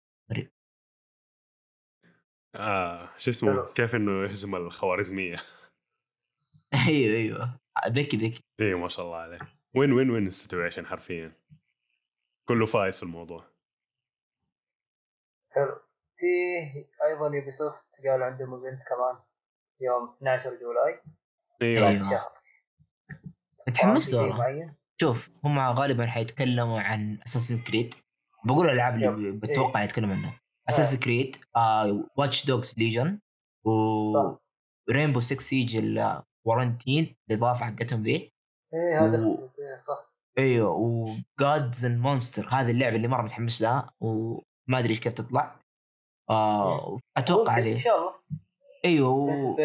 [2.56, 3.74] آه شو اسمه.
[3.74, 5.36] كيف إنه يهزم الخوارزمية؟
[6.88, 7.60] أيوه أيوه.
[7.88, 8.43] ذكي ذكي.
[8.60, 9.39] إيه ما شاء الله عليه.
[9.76, 11.32] win win win ال situation حرفيا؟
[12.47, 13.43] كله فايز في الموضوع.
[15.51, 15.82] حلو.
[16.18, 16.26] في
[17.03, 19.24] أيضا Ubisoft قالوا عندهم event كمان
[19.82, 21.02] يوم 12 July.
[21.62, 21.88] أيوه.
[21.88, 22.10] أيوة.
[22.10, 22.36] شهر.
[23.68, 27.96] متحمس له شوف هم غالبا حيتكلموا عن Assassin's Creed
[28.46, 29.39] بقول الألعاب اللي يب.
[29.39, 30.39] بتوقع يتكلم عنها.
[30.70, 31.36] Assassin's Creed
[32.18, 33.20] Watch Dogs Legion
[33.66, 33.72] و.
[34.91, 35.78] Rainbow 6 Siege
[36.46, 38.12] ال quarantine الإضافة حقتهم ذي.
[38.74, 39.26] إيه هذا.
[39.28, 40.12] و- إيه، صح.
[40.38, 45.60] أيوه و Gods and Monsters هذه اللعبة اللي مرة متحمس لها وما أدري كيف تطلع.
[46.30, 48.14] آه أتوقع ممكن إن هذه شاء الله.
[48.86, 49.58] أيوه و...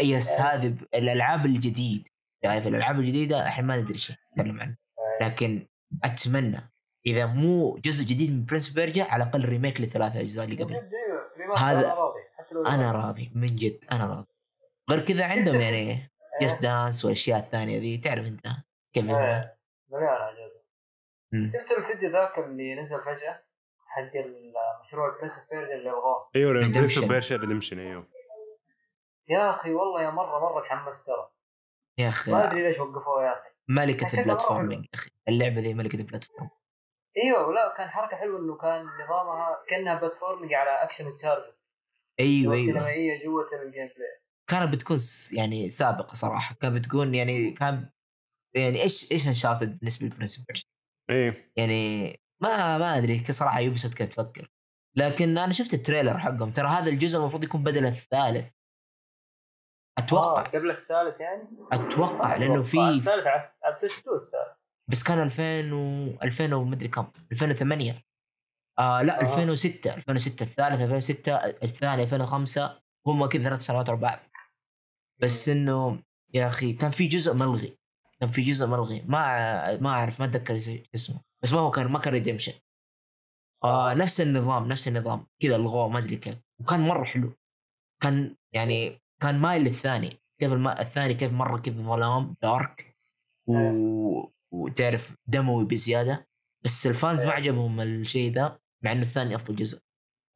[0.00, 2.08] yes هذه ب- الألعاب الجديد.
[2.44, 4.76] شايف الألعاب الجديدة الحين ما ندري إيش نتكلم عنها.
[5.22, 5.66] لكن
[6.04, 6.70] أتمنى
[7.06, 10.74] إذا مو جزء جديد من Prince of Persia على الأقل remake للثلاث أجزاء اللي قبل.
[11.58, 11.94] هذا-
[12.66, 14.26] أنا راضي من جد أنا راضي.
[14.90, 16.10] غير كذا عندهم يعني
[16.42, 18.46] Just Dance والأشياء الثانية ذي تعرف أنت
[18.92, 19.14] كيف هم.
[19.14, 19.58] إيه.
[19.90, 21.52] مليان.
[21.52, 23.42] شفت الفيديو ذاك اللي نزل فجأة
[23.86, 26.52] حق المشروع Prince of Persia اللي الغوه أيوه.
[26.52, 28.06] Prince of Persia Redemption أيوه.
[29.28, 31.28] يا أخي والله يا مرة مرة تحمست ترى.
[31.98, 33.48] يا أخي ما أدري ليش وقفوه يا أخي.
[33.68, 35.10] ملكة ال platforming يا أخي.
[35.28, 36.50] اللعبة ذي ملكة ال platform
[37.24, 41.52] إيوه ولا كان حركة حلوة إنه كان نظامها كأنها platforming على action charge
[42.20, 42.66] أيوه أيوه.
[42.66, 44.96] سينمائية جوة ال gameplay كانت بتكون
[45.32, 46.54] يعني سابقة صراحة.
[46.54, 47.90] كانت بتكون يعني كان
[48.56, 50.64] يعني إيش إيش Uncharted بالنسبة ل Prince of Persia
[51.10, 51.52] إيه.
[51.56, 52.10] يعني
[52.42, 54.50] ما ما أدري صراحة Ubisoft كيف تفكر.
[54.96, 56.52] لكن أنا شفت ال trailer حقهم.
[56.52, 58.50] ترى هذا الجزء المفروض يكون بدل الثالث.
[59.98, 60.42] أتوقع.
[60.42, 61.42] آه قبل الثالث يعني؟
[61.72, 63.08] أتوقع لأنه في الثالث
[63.76, 64.57] سجلوه الثالث.
[64.88, 68.02] بس كان 2000 و 2000 ومدري كم 2008
[68.78, 69.22] آه لا آه.
[69.22, 74.18] 2006 2006 الثالث 2006 الثاني 2005 هم كذا ثلاث سنوات ورا بعض
[75.22, 76.02] بس إنه
[76.34, 77.78] يا أخي كان في جزء ملغي
[78.20, 79.00] كان في جزء ملغي.
[79.02, 81.20] ما ما أعرف ما أتذكر اس- اسمه.
[81.42, 82.52] بس ما هو كان ما كان Redemption
[83.64, 85.26] آه نفس النظام نفس النظام.
[85.42, 86.34] كذا الغوه ما أدري كيف.
[86.60, 87.32] وكان مرة حلو.
[88.02, 90.18] كان يعني كان مايل للثاني.
[90.40, 90.52] كيف.
[90.52, 92.96] الثاني كيف مرة كذا ظلام dark
[93.46, 93.54] و...
[94.50, 96.28] وتعرف دموي بزيادة.
[96.64, 97.36] بس ال fans ما إيه.
[97.36, 99.82] عجبهم الشيء ذا مع إنه الثاني أفضل جزء.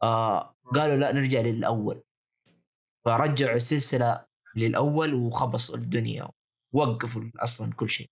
[0.02, 2.02] آه قالوا لا نرجع للأول.
[3.04, 6.28] فرجعوا السلسلة للأول وخبصوا الدنيا.
[6.72, 8.10] وقفوا أصلا كل شيء.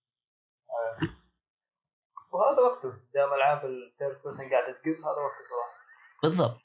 [2.31, 2.89] وهذا وقته.
[3.13, 5.75] دام ألعاب ال third person قاعدة تقف هذا وقته صراحة.
[6.23, 6.61] بالضبط.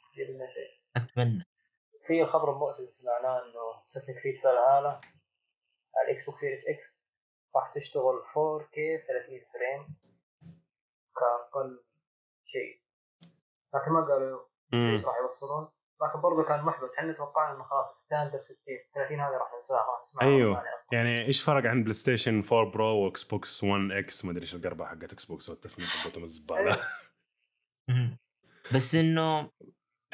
[0.96, 1.44] أتمنى.
[2.06, 5.00] في الخبر المؤسف سمعناه إنه Assassin's Creed Valhalla
[5.96, 6.95] على ال Xbox Series X
[7.56, 8.76] راح تشتغل 4K
[9.08, 9.96] 30 frame
[11.16, 11.84] كأقل
[12.44, 12.80] شيء.
[13.74, 14.40] لكن ما قالوا
[15.06, 15.68] راح يوصلون.
[16.02, 16.90] لكن برضه كان محبط.
[16.98, 18.56] إحنا توقعنا إنه خلاص standard 60
[18.94, 20.58] 30 هذه راح ننساها ما نسمعها أيوه.
[20.58, 20.70] أصلاً.
[20.92, 24.86] يعني إيش فرق عن PlayStation 4 Pro و Xbox 1 X ما أدري إيش القربة
[24.86, 26.76] حقت Xbox والتسمية حقتهم الزبالة.
[27.90, 28.18] مهم.
[28.74, 29.50] بس إنه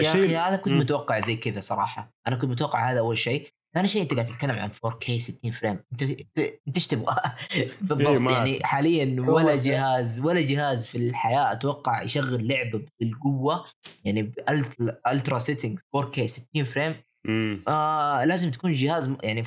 [0.01, 0.73] يا أخي هذا كنت.
[0.73, 2.11] متوقع زي كذا صراحة.
[2.27, 3.51] أنا كنت متوقع هذا أول شيء.
[3.75, 7.17] ثاني شيء انت قاعد تتكلم عن 4K 60 frame انت انت إيش تبغى؟
[7.81, 9.57] بالضبط إيه، ما- يعني حاليا ولا.
[9.57, 13.65] جهاز ولا جهاز في الحياة أتوقع يشغل لعبة بالقوة
[14.05, 17.03] يعني ب ultra setting 4K 60 frame
[17.69, 19.43] آه لازم تكون جهاز يعني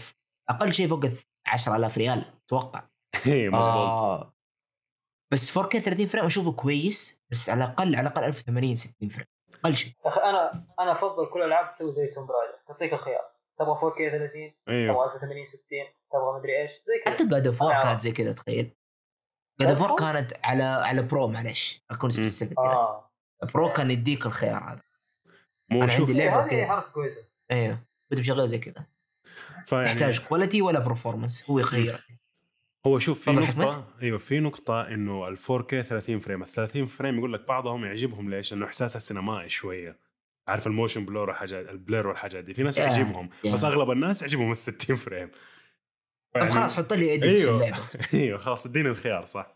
[0.50, 1.14] أقل شيء فوق ال
[1.48, 2.88] 10000 ريال أتوقع.
[3.28, 4.34] مظبوط آه.
[5.34, 9.76] بس 4K 30 frame أشوفه كويس بس على الأقل على الأقل 1080 60 frame أقل
[9.76, 9.94] شيء.
[10.06, 13.35] يا أخي أنا أنا أفضل كل الالعاب تسوي زي Tomb Raider تعطيك الخيار.
[13.60, 14.94] تبغى 4K 30 أيوه.
[14.94, 15.64] تبغى 1080 60
[16.12, 17.84] تبغى مدري إيش؟ زي كذا حتى God of War آه.
[17.84, 18.72] كانت زي كذا تخيل.
[19.62, 22.10] God of War؟ كانت على على Pro معلش أكون.
[22.10, 23.12] specific آه.
[23.54, 24.82] Pro كان يديك الخيار هذا.
[25.70, 26.66] مو شوف عندي لعبة هذه كذا.
[26.68, 27.22] حركة كويسة.
[27.52, 27.80] أيوه.
[28.10, 28.86] كنت مشغل زي كذا
[29.66, 32.00] فيعني يحتاج quality ولا performance هو يخيرك
[32.88, 37.18] هو شوف في نقطة أيوه في نقطة إنه ال 4K 30 frame، ال 30 frame
[37.18, 40.05] يقول لك بعضهم يعجبهم ليش؟ انه احساسها سينمائي شوية.
[40.48, 43.54] عارف ال motion blur والحاجات ال blur والحاجات دي، في ناس يعجبهم يا.
[43.54, 45.28] بس أغلب الناس يعجبهم ال 60 frame.
[46.34, 47.56] طب يعني- خلاص حط لي edit في أيوه.
[47.56, 47.84] اللعبة
[48.14, 49.56] أيوه خلاص اديني الخيار صح.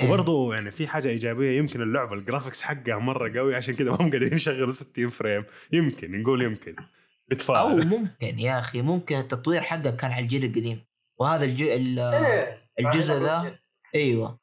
[0.00, 0.06] إيه.
[0.08, 3.96] وبرضه يعني في حاجة إيجابية يمكن اللعبة ال graphics حقها مرة قوي عشان كذا ما
[4.00, 6.76] هم قادرين يشغلوا 60 frame، يمكن نقول يمكن.
[6.78, 6.84] أو
[7.28, 10.84] بتفائل ممكن يا أخي ممكن التطوير حقه كان على الجيل القديم
[11.20, 11.62] وهذا الج...
[11.62, 11.98] ال...
[11.98, 13.58] إيه الجزء ذا
[13.94, 14.38] أيوه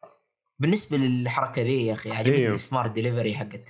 [0.59, 2.53] بالنسبة للحركة ذي يا أخي عجبتني أيوه.
[2.55, 3.69] ال smart delivery حقت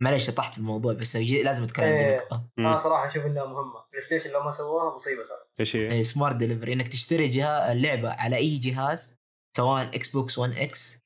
[0.00, 2.10] معلش شطحت في الموضوع بس لازم أتكلم عن إيه.
[2.10, 5.92] دي نقطه أنا صراحة أشوف انها مهمه PlayStation لو ما سووها؟ مصيبة صار إيش هي؟
[5.92, 9.18] إيه، smart delivery إنك تشتري جهاز اللعبة على أي جهاز
[9.56, 10.98] سواء Xbox 1 X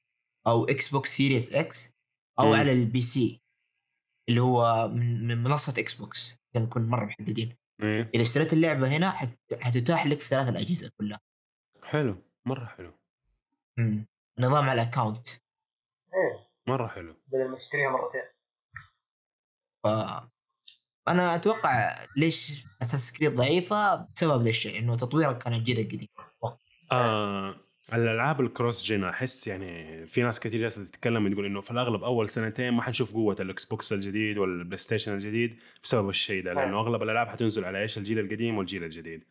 [0.46, 1.94] أو Xbox Series X
[2.38, 2.52] أو مم.
[2.52, 3.40] على ال PC
[4.28, 7.56] اللي هو من من منصة Xbox عشان نكون مرة محددين.
[7.82, 8.10] إيه.
[8.14, 9.38] إذا اشتريت اللعبة هنا حت...
[9.60, 11.20] حتتاح لك في ثلاث الأجهزة كلها.
[11.82, 12.16] حلو.
[12.46, 12.92] مرة حلو.
[13.76, 14.06] مم.
[14.38, 15.28] نظام على ال account
[16.14, 16.48] إيه.
[16.66, 17.16] مرة حلو.
[17.26, 18.33] بدل ما تشتريها مرتين.
[19.84, 19.86] ف
[21.08, 26.08] أنا أتوقع ليش Assassin's Creed ضعيفة بسبب ذا الشيء إنه تطويرها كان الجيل القديم
[26.92, 27.56] آه
[27.92, 32.04] الألعاب ال cross gen أحس يعني في ناس كثير جالسة تتكلم تقول إنه في الأغلب
[32.04, 36.52] أول سنتين ما حنشوف قوة ال Xbox الجديد ولا ال PlayStation الجديد بسبب الشيء ده
[36.52, 39.24] لأنه أغلب الألعاب حتنزل على إيش؟ الجيل القديم والجيل الجديد.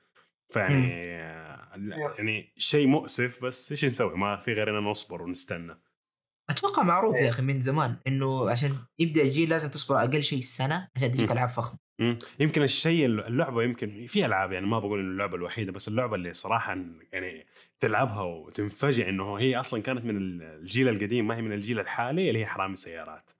[0.49, 5.79] فيعني آه، يعني شيء مؤسف بس إيش نسوي؟ ما في غير إننا نصبر ونستنى.
[6.49, 7.21] أتوقع معروف إيه.
[7.21, 11.31] يا أخي من زمان إنه عشان يبدأ الجيل لازم تصبر أقل شيء سنه عشان تجيك.
[11.31, 11.79] ألعاب فخمة.
[12.39, 16.33] يمكن الشيء اللعبة يمكن في ألعاب يعني ما بقول إنه اللعبة الوحيدة بس اللعبة اللي
[16.33, 16.77] صراحة
[17.11, 17.45] يعني
[17.79, 22.39] تلعبها وتنفجئ إنه هي أصلا كانت من الجيل القديم ما هي من الجيل الحالي اللي
[22.39, 23.31] هي حرامي سيارات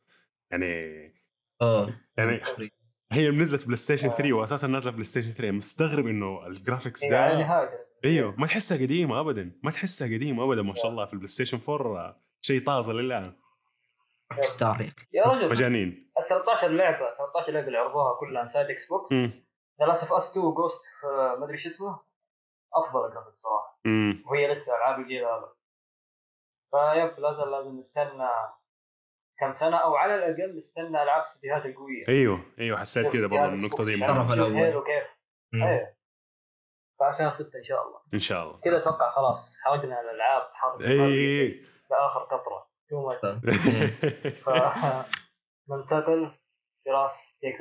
[0.51, 1.13] يعني
[1.61, 2.41] اوه يعني
[3.11, 7.69] هي نزلت بلاي ستيشن 3 واساسا نازلة بلاي ستيشن 3 مستغرب إنه الجرافيكس إيه، ده
[8.05, 11.59] أيوه ما تحسها قديمة ابدا ما تحسها قديمة ابدا ما شاء الله في البلاي ستيشن
[11.69, 13.35] 4 شيء طازة لله
[14.39, 16.11] ستار يا رجل مجانين.
[16.19, 19.13] ال 13 لعبة 13 لعبة اللي عرضوها كلها سايد إكس بوكس.
[19.13, 20.81] ذا لاست اوف اس 2 جوست
[21.39, 21.99] ما أدري شو اسمه.
[22.73, 24.23] أفضل جرافيك صراحة مم.
[24.31, 25.53] وهي لسه ألعاب الجيل هذا.
[26.71, 28.29] فيب لازم لازم نستنى
[29.39, 32.07] كم سنة أو على الأقل نستنى ألعاب استديوهات القوية.
[32.09, 34.35] أيوه أيوه حسيت كذا برضه النقطة دي الأول.
[34.35, 35.03] شوف Halo كيف.
[35.53, 35.97] إيه
[36.99, 37.99] فعشان ستة إن شاء الله.
[38.13, 38.59] إن شاء الله.
[38.59, 42.67] كذا أتوقع خلاص حرقنا الألعاب حرق اي لاخر قطرة.
[42.89, 43.87] too much مم.
[45.67, 46.31] فننتقل
[46.86, 47.55] فراستك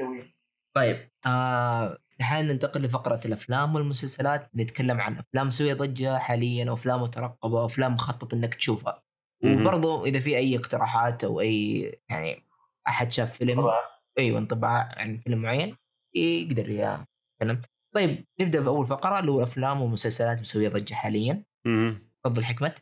[0.76, 4.50] طيب آه الحين ننتقل لفقرة الأفلام والمسلسلات.
[4.56, 9.02] نتكلم عن أفلام مسوية ضجة حاليا وأفلام مترقبة وأفلام مخطط إنك تشوفها.
[9.42, 9.60] مهم.
[9.60, 11.80] وبرضو إذا في أي اقتراحات أو أي
[12.10, 12.46] يعني
[12.88, 13.78] أحد شاف فيلم طبعا
[14.18, 15.76] أيوة انطباع عن فيلم معين
[16.14, 17.60] يقدر يتكلم
[17.94, 21.44] طيب نبدأ بأول فقرة اللي هو أفلام ومسلسلات مسوية ضجة حاليا.
[21.66, 22.11] مهم.
[22.24, 22.74] تفضل حكمة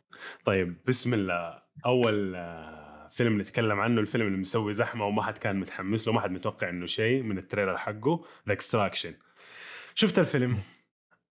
[0.45, 1.61] طيب بسم الله.
[1.85, 6.21] أول آه، فيلم نتكلم عنه الفيلم اللي مسوي زحمة وما حد كان متحمس له ما
[6.21, 9.13] حد متوقع إنه شيء من ال trailer حقه ذا Extraction
[9.95, 10.57] شفت الفيلم؟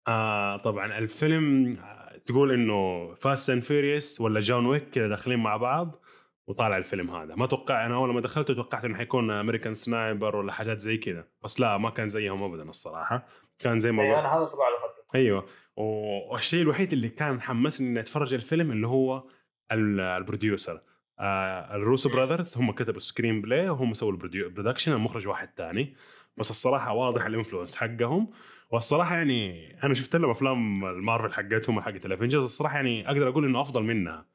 [0.08, 5.56] آه طبعا الفيلم آه، تقول إنه Fast and Furious ولا John Wick كذا داخلين مع
[5.56, 6.02] بعض
[6.46, 7.34] وطالع الفيلم هذا.
[7.34, 11.28] ما توقع أنا أول ما دخلته توقعت إنه حيكون American Sniper ولا حاجات زي كذا
[11.44, 13.26] بس لا ما كان زيهم ابدا الصراحة.
[13.58, 15.46] كان زي ما أنا هذا طبعا اخذته أيوه.
[15.76, 19.24] والشيء الوحيد اللي كان حمسني إني أتفرج الفيلم اللي هو
[19.72, 20.80] ال- ال producer.
[21.18, 25.94] آه ال Russo Brothers هم كتبوا screenplay وهم سووا ال production المخرج واحد تاني.
[26.36, 28.30] بس الصراحة واضح ال influence حقهم.
[28.70, 33.44] والصراحة يعني أنا شفت لهم أفلام المارفل حقتهم حقت ال Avengers الصراحة يعني أقدر أقول
[33.44, 34.26] إنه أفضل منها.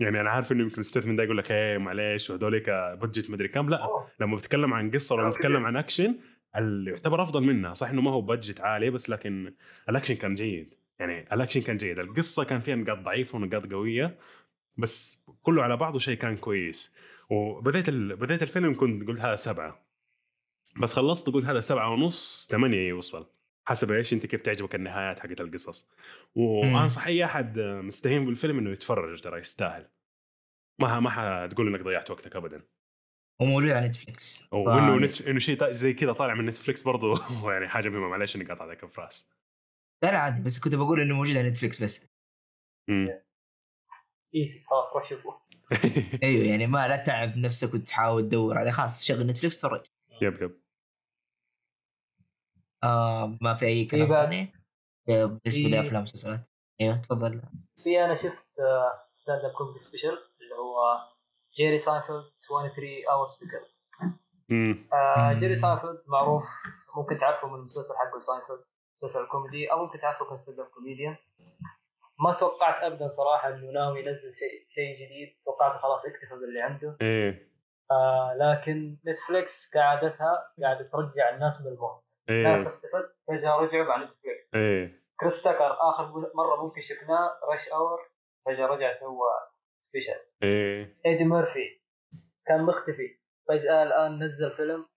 [0.00, 3.70] يعني أنا عارف إنه يمكن ستيفن ده يقول لك إيه معليش وهذوليك budget مدري كم.
[3.70, 4.08] لا أوه.
[4.20, 6.14] لما بتكلم عن قصة ولا آه، بتكلم عن اكشن
[6.56, 7.74] اللي يعتبر أفضل منها.
[7.74, 9.54] صح إنه ما هو budget عالي بس لكن
[9.88, 10.74] الأكشن كان جيد.
[10.98, 11.98] يعني الأكشن كان جيد.
[11.98, 14.18] القصة كان فيها نقاط ضعيفة ونقاط قوية
[14.76, 16.96] بس كله على بعضه شيء كان كويس.
[17.30, 18.16] وبديت ال...
[18.16, 19.86] بديت الفيلم كنت قلت هذا سبعة.
[20.80, 23.26] بس خلصت قلت هذا سبعة ونص ثمانيه يوصل.
[23.64, 25.92] حسب إيش أنت كيف تعجبك النهايات حقت القصص.
[26.34, 29.88] وأنصح أي أحد مستهين بالفيلم إنه يتفرج ترى يستاهل.
[30.78, 32.62] ما ما حتقول إنك ضيعت وقتك ابدا.
[33.40, 34.48] وموجود على نتفليكس.
[34.52, 35.28] وانه ف- نت...
[35.28, 37.14] إنه شيء زي كذا طالع من نتفليكس برضو
[37.52, 39.32] يعني حاجة مهمة معلش إني قاطع ذاك الفراس
[40.04, 42.06] لا لا عادي بس كنت بقول إنه موجود على نتفليكس بس.
[42.88, 43.08] مم.
[44.34, 45.40] easy خلاص روح شوفه.
[46.22, 48.70] أيوه يعني ما لا تعب نفسك وتحاول تدور عليه.
[48.70, 49.86] خلاص شغل نتفليكس تفرج.
[50.22, 50.60] yep yep.
[52.84, 54.52] آه ما في أي كلام ثاني؟
[55.06, 56.48] بالنسبة في- لافلام ومسلسلات.
[56.80, 57.42] أيوه تفضل.
[57.84, 58.46] في أنا شفت
[59.12, 60.08] stand-up comedy special
[60.40, 60.98] اللي هو
[61.58, 63.40] جيري ساينفيلد 23 hours
[64.48, 64.88] مم.
[64.92, 65.32] آه.
[65.32, 66.44] جيري ساينفيلد معروف
[66.96, 68.60] ممكن تعرفه من المسلسل حقه ساينفيلد
[69.02, 71.16] مسلسل كوميدي أو ممكن تعرفه ك stand-up comedian.
[72.24, 75.36] ما توقعت ابدا صراحة إنه ناوي ينزل شيء شيء جديد.
[75.44, 76.96] توقعت خلاص اكتفى باللي عنده.
[77.02, 77.48] إيه.
[77.90, 83.96] آه لكن نتفليكس كعادتها قاعدة ترجع الناس من الموت ناس إيه اختفت فجاه رجعوا مع
[84.04, 85.02] نتفليكس إيه.
[85.20, 87.98] كريس تاكر آخر مرة ممكن شفناه Rush Hour
[88.46, 89.47] فجاه رجع سوى
[89.88, 91.00] special إيه.
[91.06, 91.80] ايدي ميرفي
[92.46, 93.18] كان مختفي.
[93.48, 94.88] فجأة الآن نزل فيلم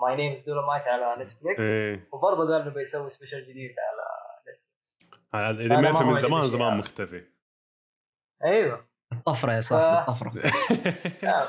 [0.00, 2.08] My Name Is Dolemite على نتفليكس إيه.
[2.12, 4.12] وبرضه قال إنه بيسوي special جديد على
[5.34, 6.76] هذا اذا أنا ما ما في من زمان زمان هذا.
[6.78, 7.26] مختفي.
[8.44, 8.88] أيوه.
[9.12, 10.00] الطفرة يا صاحبي آه.
[10.00, 10.32] الطفرة.
[11.22, 11.46] نعم.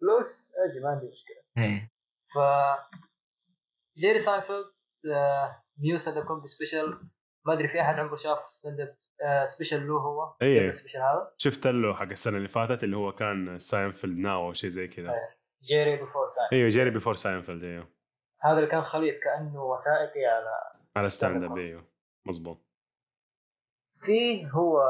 [0.00, 1.64] فلوس أجي ما عندي مشكلة.
[1.64, 1.92] إيه.
[2.34, 2.38] ف
[3.98, 4.66] جيري ساينفيلد
[5.78, 7.00] new stand-up comedy special
[7.46, 8.96] ما أدري في أحد عمره شاف stand-up
[9.44, 10.34] special له هو.
[10.42, 10.68] إيه.
[10.68, 11.32] ال special هذا.
[11.36, 15.10] شفت له حق السنة اللي فاتت اللي هو كان Seinfeld Now أو شيء زي كذا.
[15.10, 15.42] إيه.
[15.62, 17.88] Jerry Before Sein إيوه Jerry Before Seinfeld إيوه.
[18.40, 20.50] هذا اللي كان خليط كأنه وثائقي على
[20.96, 21.86] على stand-up إيوه.
[22.26, 22.66] مظبوط.
[24.04, 24.82] في هو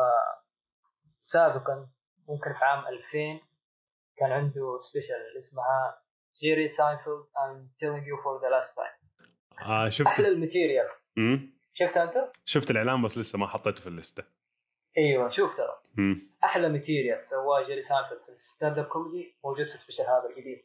[1.19, 1.89] سابقا
[2.29, 3.41] ممكن في عام 2000
[4.17, 6.03] كان عنده special اسمها
[6.43, 9.27] جيري ساينفيلد I'm telling you for the last time.
[9.67, 10.07] آه شفت.
[10.07, 10.89] أحلى ال material.
[11.75, 14.25] شفتها انت؟ شفت الإعلان بس لسه ما حطيته في ال list ة.
[14.99, 15.83] أيوه شوف ترى.
[16.45, 20.65] أحلى material سواه جيري ساينفيلد في ال stand-up comedy موجود في ال special هذا الجديد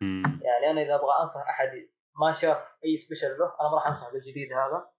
[0.00, 0.40] مم.
[0.42, 1.88] يعني أنا إذا أبغى أنصح أحد
[2.20, 4.90] ما شاف أي special له أنا ما راح انصح بالجديد هذا.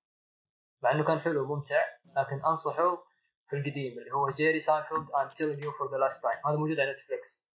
[0.83, 1.81] مع إنه كان حلو وممتع
[2.17, 3.03] لكن أنصحه
[3.49, 6.47] في القديم اللي هو جيري ساينفيلد I'm telling you for the last time.
[6.47, 7.47] هذا موجود على نتفلكس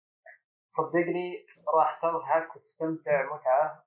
[0.70, 1.46] صدقني
[1.76, 3.86] راح تضحك وتستمتع متعة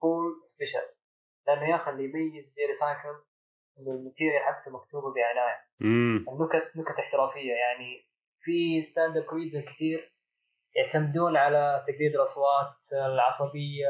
[0.00, 0.88] full special
[1.46, 3.22] لأنه يا أخي اللي يميز جيري ساينفيلد
[3.78, 8.06] انه ال material حقته مكتوبه بعنايه النكت نكت احترافية يعني.
[8.40, 10.14] في stand-up comedian كثير
[10.76, 13.86] يعتمدون على تقليد الأصوات العصبية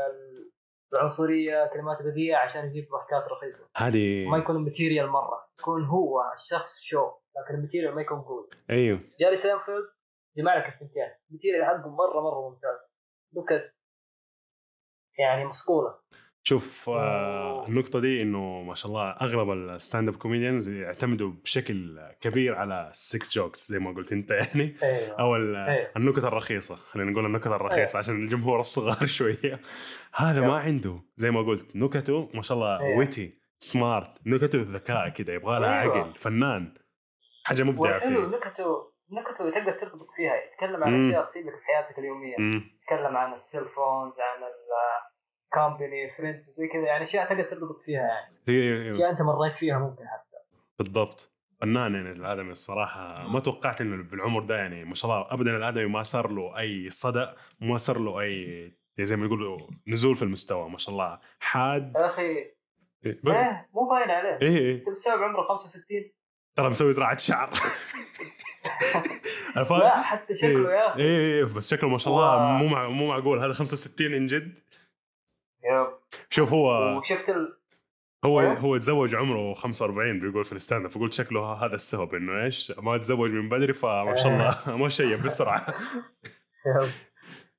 [0.93, 3.71] العنصرية كلمات بذيئة عشان يجيب ضحكات رخيصة.
[3.77, 5.49] هذه ما يكون ال material مرة.
[5.61, 9.01] يكون هو الشخص show لكن الماتيريال ما يكون قوي أيوه.
[9.21, 9.89] جاري سينفيلد
[10.37, 11.11] جمع لك الثنتين.
[11.31, 12.97] ال material حقه مره مرة ممتاز.
[13.37, 13.75] نكت
[15.19, 15.99] يعني مصقولة.
[16.49, 22.55] شوف آه النقطة دي إنه ما شاء الله اغلب ال stand-up comedians يعتمدوا بشكل كبير
[22.55, 25.91] على ال sex jokes زي ما قلت أنت يعني أيوه أو ال- أيوه.
[25.97, 29.61] النكت الرخيصة خلينا نقول النكت الرخيصة عشان الجمهور الصغار شوية
[30.15, 30.61] هذا ما أيوه.
[30.61, 32.99] عنده زي ما قلت نكته ما شاء الله أيوه.
[32.99, 35.99] witty smart نكته ذكاء كده يبغى لها أيوه.
[35.99, 36.75] عقل فنان
[37.45, 41.09] حاجة مبدعة فيه نكته نكته تقدر ترتبط فيها يتكلم عن.
[41.09, 42.71] أشياء تصير لك في حياتك اليومية مم.
[42.83, 44.43] يتكلم عن ال cell phones عن
[45.47, 48.95] ال company friends زي كذا يعني أشياء تقدر ترتبط فيها يعني.
[48.95, 50.37] اشياء أنت مريت فيها ممكن حتى.
[50.79, 51.37] بالضبط.
[51.61, 55.87] فنان يعني الآدمي الصراحة ما توقعت إنه بالعمر ده يعني ما شاء الله ابدا الآدمي
[55.87, 57.27] ما صار له أي صدى
[57.61, 61.19] ما صار له أي زي ما يقولوا نزول في المستوى ما شاء الله.
[61.41, 61.93] حاد.
[61.97, 64.75] يا أخي إيه إيه مو باين عليه إيه, إيه.
[64.75, 66.11] أنت بسبب عمره 65
[66.57, 67.51] ترى مسوي زراعة شعر.
[69.57, 71.03] لا حتى شكله يا أخي.
[71.03, 72.89] إيه إيه بس شكله ما شاء الله مو مع...
[72.89, 73.39] مو معقول.
[73.39, 74.55] هذا 65 عن جد.
[75.65, 75.87] yep.
[76.31, 77.59] شوف هو وشفت ال...
[78.25, 78.55] هو أيوه.
[78.55, 82.99] هو تزوج عمره 45 بيقول في ال stand-up فقلت شكله هذا السبب إنه إيش ما
[82.99, 85.75] تزوج من بدري فما شاء الله ما شيب بسرعة.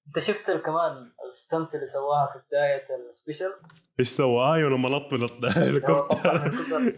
[0.08, 3.53] أنت شفت كمان ال stunt اللي سواها في بداية ال special
[4.00, 6.32] إيش سوى؟ أيوه لما نط من الهليكوبتر.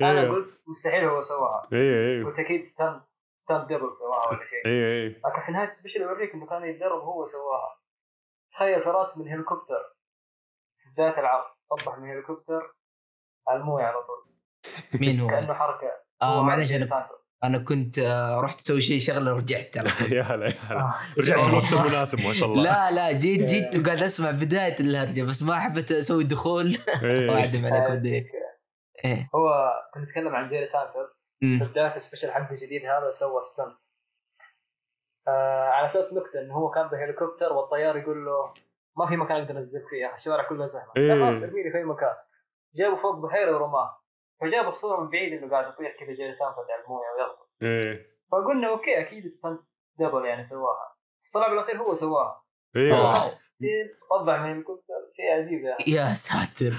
[0.01, 0.29] أنا إيه.
[0.29, 3.01] قلت مستحيل هو سواها إيه إيه قلت أكيد stunt
[3.37, 7.01] stunt double سواها ولا شيء إيه إيه لكن في نهاية السبيشل يوريك إنه كان يتدرب
[7.01, 7.79] هو سواها
[8.51, 9.98] تخيل فرأس من هليكوبتر
[10.99, 12.75] بدايه العرض طيح من هليكوبتر
[13.47, 14.25] على الموية على طول
[15.01, 15.91] مين هو؟ كأنه حركة
[16.21, 17.09] آه معلش أنا.
[17.43, 20.95] أنا كنت آه، رحت أسوي شيء شغلة ورجعت ترى يا هلا يا هلا آه.
[21.19, 23.81] رجعت في الوقت المناسب ما شاء الله لا لا جيت جيت إيه.
[23.81, 27.29] وقاعد أسمع بداية الهرجة بس ما حبيت أسوي دخول إيه.
[27.29, 28.31] واعدم عليك ودي
[29.05, 31.09] إيه هو كنت نتكلم عن جيري سانفيلد
[31.43, 31.59] في.
[31.65, 33.77] بداية ال special حقه الجديد هذا سوى stunt
[35.27, 38.53] آه على أساس نكتة إنه هو كان بهليكوبتر والطيار يقول له
[38.99, 40.91] ما في مكان أقدر انزلك فيه الشوارع كلها زحمة.
[40.97, 41.13] إيه.
[41.13, 42.15] خلاص ارميني في أي مكان.
[42.75, 43.99] جابوا فوق بحيرة ورماه.
[44.41, 48.07] فجابوا الصورة من بعيد إنه قاعد يطيح كذا جيري سانفيلد على المويه ويغطس إيه.
[48.31, 49.59] فقلنا okay أكيد stunt
[49.99, 50.95] double يعني سواها.
[51.21, 52.43] بس طلع بالاخير هو سواها.
[52.75, 53.13] أيوه
[54.09, 55.83] طيح من الهليكوبتر شيء عجيب يعني.
[55.87, 56.73] يا ساتر.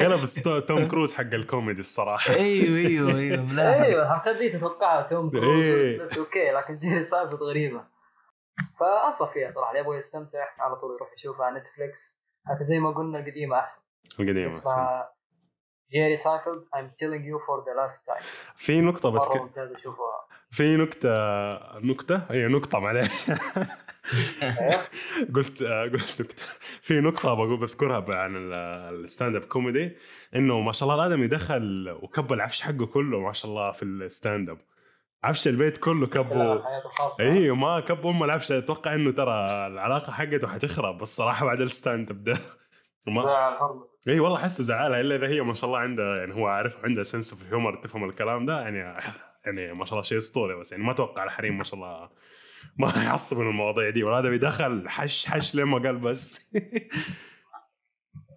[0.00, 2.34] قلب توم كروز حق الكوميدي الصراحة.
[2.34, 6.08] أيوه أيوه أيوه أيوه الحركات دي تتوقعها توم كروز إيه.
[6.18, 7.95] okay لكن جيري ساينفيلد غريبة.
[8.80, 12.18] فانصف فيها صراحة اللي يبغى يستمتع على طول يروح يشوفها على نتفلكس
[12.54, 13.80] لكن زي ما قلنا القديمة أحسن.
[14.20, 14.58] القديم أحسن.
[14.58, 15.10] اسمها
[15.92, 18.24] جيري ساينفيلد I'm telling you for the last time.
[18.56, 19.50] في نقطة بتك...
[20.50, 21.08] في نكتة
[21.78, 23.10] نكتة هي نقطة معلش.
[25.34, 26.42] قلت قلت نكتة
[26.80, 28.52] في نقطة بقول بذكرها عن ال-
[29.04, 29.96] ال stand-up comedy
[30.36, 34.50] إنه ما شاء الله الادمي دخل وكب العفش حقه كله ما شاء الله في ال
[34.50, 34.58] stand-up
[35.24, 36.06] عفش البيت كله
[36.84, 38.52] الخاصه أيوه ما كب أم العفش.
[38.52, 42.38] أتوقع إنه ترى العلاقة حقته حتخرب بس صراحة بعد ال stand-up ده.
[43.06, 43.58] ما
[44.08, 47.02] اي والله أحسه زعلها إلا إذا هي ما شاء الله عندها يعني هو عارف عندها
[47.04, 48.78] sense of humor تفهم الكلام ده يعني
[49.46, 52.10] يعني ما شاء الله شيء أسطوري بس يعني ما أتوقع الحريم ما شاء الله
[52.78, 56.50] ما يعصب من المواضيع دي وهذا بيدخل حش حش لين ما قال بس.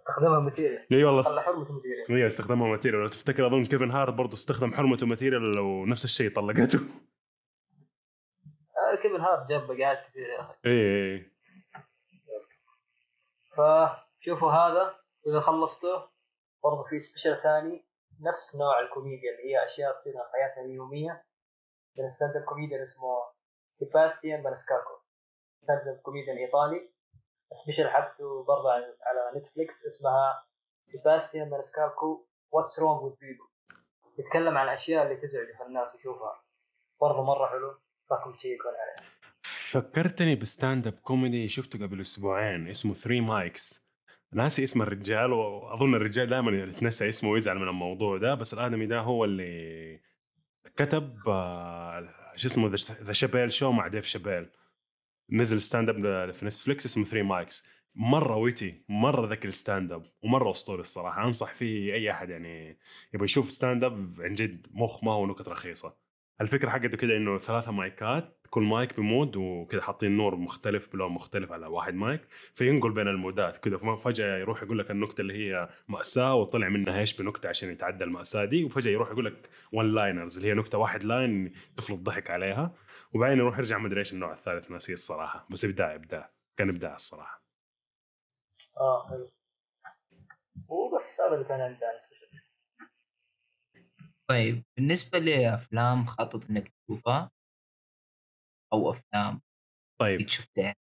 [0.09, 1.21] استخدمها material إي والله.
[1.21, 5.41] خلى حرمته material هي استخدمها material لو تفتكر اظن كيفن هارت برضه استخدم حرمته material
[5.41, 6.79] لو نفس الشيء طلقته.
[8.77, 10.53] آه كيفن هارت جاب بقعات كثير يا أخي.
[10.65, 11.31] إي إي
[13.51, 14.95] فشوفوا هذا.
[15.25, 16.09] واذا خلصته
[16.63, 17.85] برضه في special ثاني.
[18.21, 21.25] نفس نوع الكوميديا اللي هي أشياء تصير في حياتنا اليومية.
[21.97, 23.23] من stand-up comedian اسمه
[23.71, 24.93] سيباستيان مانسكالكو
[25.63, 26.89] stand-up comedian ايطالي
[27.51, 30.43] ال special حقته برضه على نتفليكس اسمها
[30.83, 33.49] سيباستيان مانسكالكو What's Wrong with People
[34.19, 36.43] يتكلم عن الأشياء اللي تزعج الناس يشوفها
[37.01, 37.77] برضه مرة حلو.
[38.11, 39.09] انصحكم check ون عليه.
[39.71, 43.89] فكرتني ب stand-up comedy شفته قبل أسبوعين اسمه 3 Mics
[44.33, 48.99] ناسي اسم الرجال وأظن الرجال دائما يتنسى اسمه ويزعل من الموضوع ده بس الادمي ده
[48.99, 49.99] هو اللي
[50.75, 54.49] كتب آه، شو اسمه The Chappelle Show مع ديف شابيل
[55.31, 57.65] نزل stand-up في نتفلكس اسمه 3 Mics
[57.95, 61.25] مرة witty مرة ذكي ال stand-up ومرة أسطوري الصراحة.
[61.25, 62.79] أنصح فيه أي أحد يعني
[63.13, 65.97] يبغى يشوف stand-up عن جد مخ ما هو نكت رخيصة.
[66.41, 71.11] الفكرة حقته كده إنه ثلاثة مايكات كل mic ب mood وكده حاطين نور مختلف بلون
[71.11, 75.21] مختلف على واحد مايك فينقل بين ال mood ات كده فجأة يروح يقول لك النكتة
[75.21, 79.49] اللي هي مأساة وطلع منها إيش بنكتة عشان يتعدى المأساة دي وفجأة يروح يقول لك
[79.71, 82.73] one-liners اللي هي نكتة واحد line تفرض ضحك عليها.
[83.13, 85.47] وبعدين يروح يرجع مدري إيش النوع الثالث ناسي الصراحة.
[85.49, 86.31] بس إبداع إبداع.
[86.57, 87.43] كان إبداع الصراحة.
[88.77, 89.29] آه حلو.
[90.67, 91.79] وبس هذا اللي كان عندي
[94.29, 97.31] طيب بالنسبة لأفلام خطط إنك تشوفها
[98.73, 99.41] أو أفلام
[100.01, 100.29] طيب.
[100.29, 100.75] شفتها.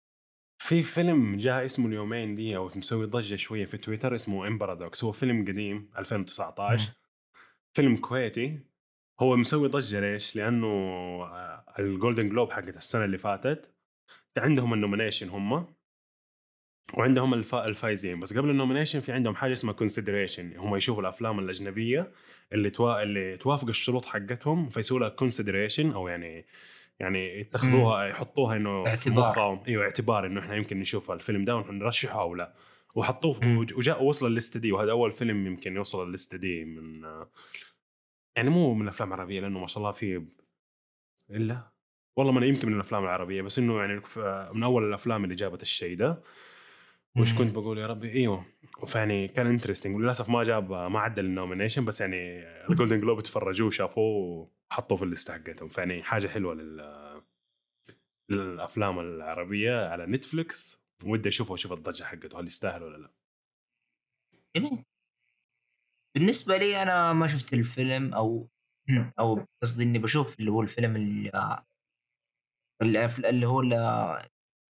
[0.61, 5.11] في فيلم جاء اسمه اليومين دي أو مسوي ضجة شوية في تويتر اسمه امبارادوكس هو
[5.11, 6.93] فيلم قديم 2019 مم.
[7.73, 8.59] فيلم كويتي.
[9.19, 13.73] هو مسوي ضجة ليش؟ لأنه آه، ال Golden Globe حقت السنة اللي فاتت
[14.38, 15.75] عندهم ال nomination هم
[16.97, 17.55] وعندهم الف...
[17.55, 18.19] الفايزين.
[18.19, 22.11] بس قبل ال nomination في عندهم حاجة اسمها consideration هم يشوفوا الأفلام الأجنبية
[22.53, 23.03] اللي توا...
[23.03, 26.45] اللي توافق الشروط حقتهم فيسووا لها consideration أو يعني
[27.00, 29.30] يعني يتخذوها يحطوها إنه اعتبار.
[29.30, 32.54] مخهم إيوه اعتبار إنه إحنا يمكن نشوف الفيلم ده ونرشحه أو لا.
[32.95, 33.58] وحطوه مم.
[33.58, 36.66] وجاء وصل ال list ه دي وهذا أول فيلم يمكن يوصل ال list ه دي
[36.66, 37.04] من
[38.38, 40.26] يعني مو من الأفلام العربية لأنه ما شاء الله في
[41.30, 41.72] إلا؟
[42.18, 44.02] والله ما يمكن من الأفلام العربية بس إنه يعني
[44.54, 46.24] من أول الأفلام اللي جابت الشيء ده.
[47.18, 47.38] وش مم.
[47.38, 48.45] كنت بقول يا ربي؟ إيوه.
[48.86, 53.22] فيعني كان interesting وللاسف ما جاب ما عدل ال nomination بس يعني ال Golden Globe
[53.22, 55.70] تفرجوه وشافوه وحطوه في ال list حقتهم.
[55.70, 56.97] فيعني حاجة حلوة لل
[58.32, 63.13] للأفلام العربية على نتفلكس ودي اشوفه وأشوف الضجة حقته هل يستاهل ولا لا.
[64.57, 64.84] جميل.
[66.15, 68.47] بالنسبة لي أنا ما شفت الفيلم أو
[69.20, 71.32] أو قصدي إني بشوف اللي هو الفيلم اللي,
[73.20, 73.61] اللي, هو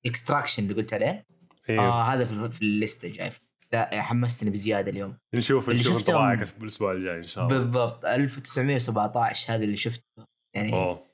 [0.06, 1.26] ال Extraction اللي قلت عليه.
[1.70, 3.32] أيوه آه هذا في, في ال list ة جاي.
[3.74, 5.18] لا حمستني بزيادة اليوم.
[5.36, 7.57] نشوف اللي نشوف انطباعك بالاسبوع الجاي إن شاء الله.
[7.57, 10.26] بالضبط 1917 هذا اللي شفته.
[10.55, 11.07] يعني أوه.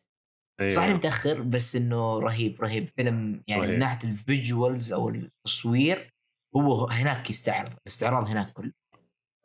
[0.59, 0.69] أيوه.
[0.71, 2.87] صح متأخر بس إنه رهيب رهيب.
[2.87, 3.73] فيلم يعني رهيب.
[3.73, 6.13] من ناحية الفيجوالز أو التصوير
[6.55, 8.71] هو هناك يستعرض الاستعراض هناك كله.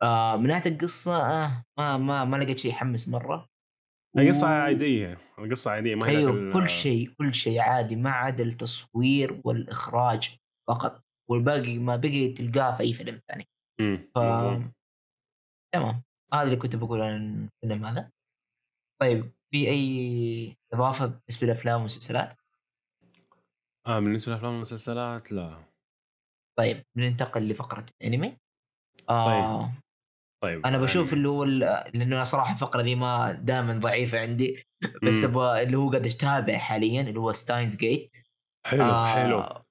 [0.03, 3.47] آه من ناحية القصة آه ما ما ما لقيت شيء يحمس مرة.
[4.17, 8.43] القصة و- عادية القصة عادية ما هي ال- كل شيء كل شيء عادي ما عدا
[8.43, 10.35] التصوير والإخراج
[10.69, 11.01] فقط.
[11.29, 13.47] والباقي ما بقي تلقاه في أي فيلم ثاني.
[14.15, 14.19] ف.
[15.73, 16.01] تمام
[16.33, 18.11] هذا اللي كنت بقول عن الفيلم هذا
[19.01, 22.37] طيب في أي إضافة بالنسبة للافلام والمسلسلات؟
[23.87, 25.63] آه بالنسبة للأفلام والمسلسلات لا
[26.59, 28.37] طيب ننتقل لفقرة الأنمي
[29.09, 29.71] آه
[30.43, 31.43] طيب أنا بشوف يعني- اللي هو
[31.93, 34.63] لأنه صراحة الفقرة دي ما دائما ضعيفة عندي
[35.03, 35.23] بس.
[35.23, 38.15] أبغى اللي هو قاعد اتابع حاليا اللي هو ستاينز جيت
[38.65, 39.63] حلو آه، حلو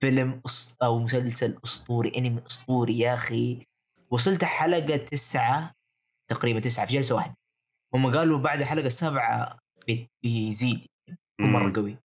[0.00, 0.76] فيلم أس...
[0.82, 3.66] أو مسلسل أسطوري أنمي أسطوري يا أخي.
[4.10, 5.72] وصلت حلقة تسعة
[6.30, 7.36] تقريبا تسعة في جلسة واحدة.
[7.94, 10.86] هم قالوا بعد الحلقة السابعه بي- بيزيد
[11.40, 11.72] مرة.
[11.76, 11.96] قوي.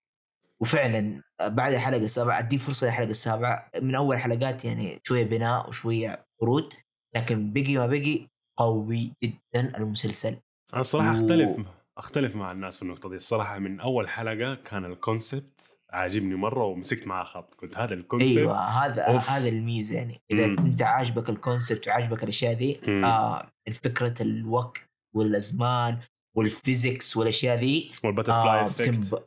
[0.60, 6.26] وفعلا بعد الحلقة السابعه أدي فرصة للحلقه السابعه من أول حلقات يعني شوية بناء وشوية
[6.42, 6.74] عروض
[7.16, 8.28] لكن بقي ما بقي
[8.58, 10.38] قوي جدا المسلسل.
[10.74, 11.66] أنا الصراحة و- اختلف
[11.98, 13.16] أختلف مع الناس في النقطة دي.
[13.16, 17.99] الصراحة من أول حلقة كان ال concept عاجبني مرة ومسكت معاه خط قلت هذا ال
[17.99, 19.30] concept أيوه هذا أوف.
[19.30, 20.60] هذا الميزة يعني إذا مم.
[20.66, 22.80] أنت عاجبك ال concept وعاجبك الأشياء ذي.
[23.06, 24.82] آه فكرة الوقت
[25.16, 26.00] والأزمان
[26.38, 29.24] وال physics والأشياء ذي وال butterfly آه بتنب...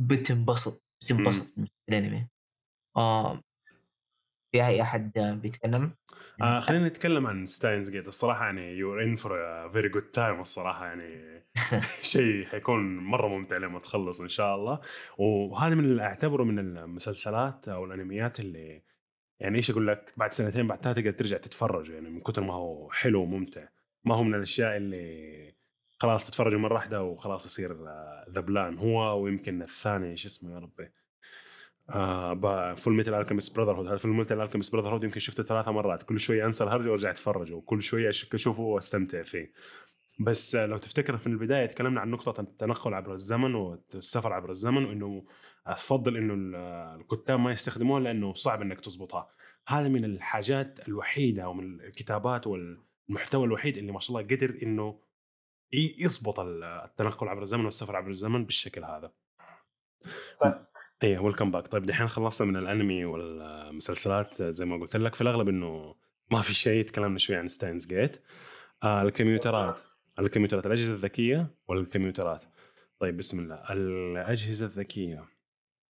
[0.00, 2.28] بتنبسط بتنبسط من الأنمي
[2.96, 3.40] آه
[4.52, 5.94] في أي أحد بيتكلم؟
[6.42, 11.38] آه خلينا نتكلم عن Steins;Gate الصراحة يعني you're in for very good time الصراحة يعني
[12.02, 14.80] شيء حيكون مرة ممتع لما تخلص إن شاء الله.
[15.18, 18.82] وهذا من اللي أعتبره من المسلسلات أو الأنميات اللي
[19.40, 22.54] يعني إيش أقول لك بعد سنتين بعد ثلاثة تقدر ترجع تتفرج يعني من كثر ما
[22.54, 23.68] هو حلو وممتع.
[24.04, 25.54] ما هو من الأشياء اللي
[26.00, 27.76] خلاص تتفرج مرة واحدة وخلاص يصير
[28.30, 30.90] ذبلان هو ويمكن الثاني إيش اسمه يا ربي.
[31.90, 36.02] آه فول ميتال الكيمست براذر هود فول ميتال الكيمست براذر هود يمكن شفته ثلاثة مرات.
[36.02, 39.52] كل شوية أنسى الهرجة وأرجع أتفرج وكل شوية أش- اشوفه واستمتع فيه.
[40.20, 45.24] بس لو تفتكر في البداية تكلمنا عن نقطة التنقل عبر الزمن والسفر عبر الزمن وإنه
[45.66, 46.54] أفضل إنه ال-
[47.00, 49.28] الكتاب ما يستخدموها لأنه صعب إنك تزبطها
[49.68, 55.00] هذا من الحاجات الوحيدة أو من الكتابات والمحتوى الوحيد اللي ما شاء الله قدر إنه
[55.72, 59.12] ي- يزبط ال- التنقل عبر الزمن والسفر عبر الزمن بالشكل هذا.
[61.02, 65.14] إيه welcome back طيب دحين خلصنا من الأنمي والمسلسلات زي ما قلت لك.
[65.14, 65.94] في الأغلب إنه
[66.32, 68.22] ما في شيء تكلمنا شوي عن ستاينز جيت
[68.82, 69.78] آه الكمبيوترات.
[70.18, 72.44] الكمبيوترات الأجهزة الذكية والكمبيوترات.
[73.00, 73.72] طيب بسم الله.
[73.72, 75.24] الأجهزة الذكية.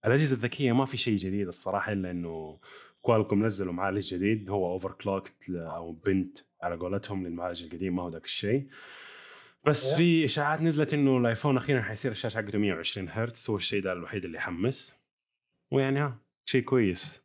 [0.05, 2.59] الأجهزة الذكية ما في شيء جديد الصراحة إلا إنه
[3.01, 4.49] كوالكوم نزلوا معالج جديد.
[4.49, 8.67] هو overclocked أو binned على قولتهم للمعالج القديم ما هو ذاك الشيء.
[9.65, 9.93] بس.
[9.93, 14.25] في إشاعات نزلت إنه الآيفون أخيرا حيصير الشاشة حقته 120 هرتز هو الشيء ده الوحيد
[14.25, 14.95] اللي يحمس.
[15.71, 17.23] ويعني ها شيء كويس.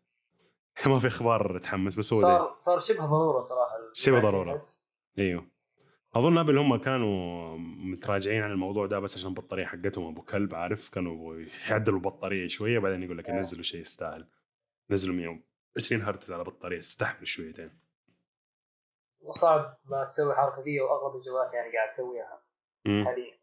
[0.87, 4.65] ما في أخبار تحمس بس هو صار صار شبه ضرورة صراحة شبه ضرورة.
[5.19, 5.47] أيوه.
[6.15, 10.89] أظن ابل هم كانوا متراجعين عن الموضوع ده بس عشان البطاريه حقتهم أبو كلب عارف؟
[10.89, 13.35] كانوا يعدلوا البطاريه شوية بعدين يقول لك آه.
[13.35, 14.27] ينزلوا شيء يستاهل.
[14.91, 17.71] نزلوا 120 هرتز على بطارية تستحمل شويتين.
[19.21, 22.43] وصعب ما تسوي حركة دي وأغلب الجوالات يعني قاعد تسويها.
[23.05, 23.39] حاليا.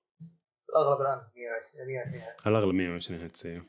[0.70, 3.66] الأغلب الآن 120 120 الأغلب 120 هرتز أيوه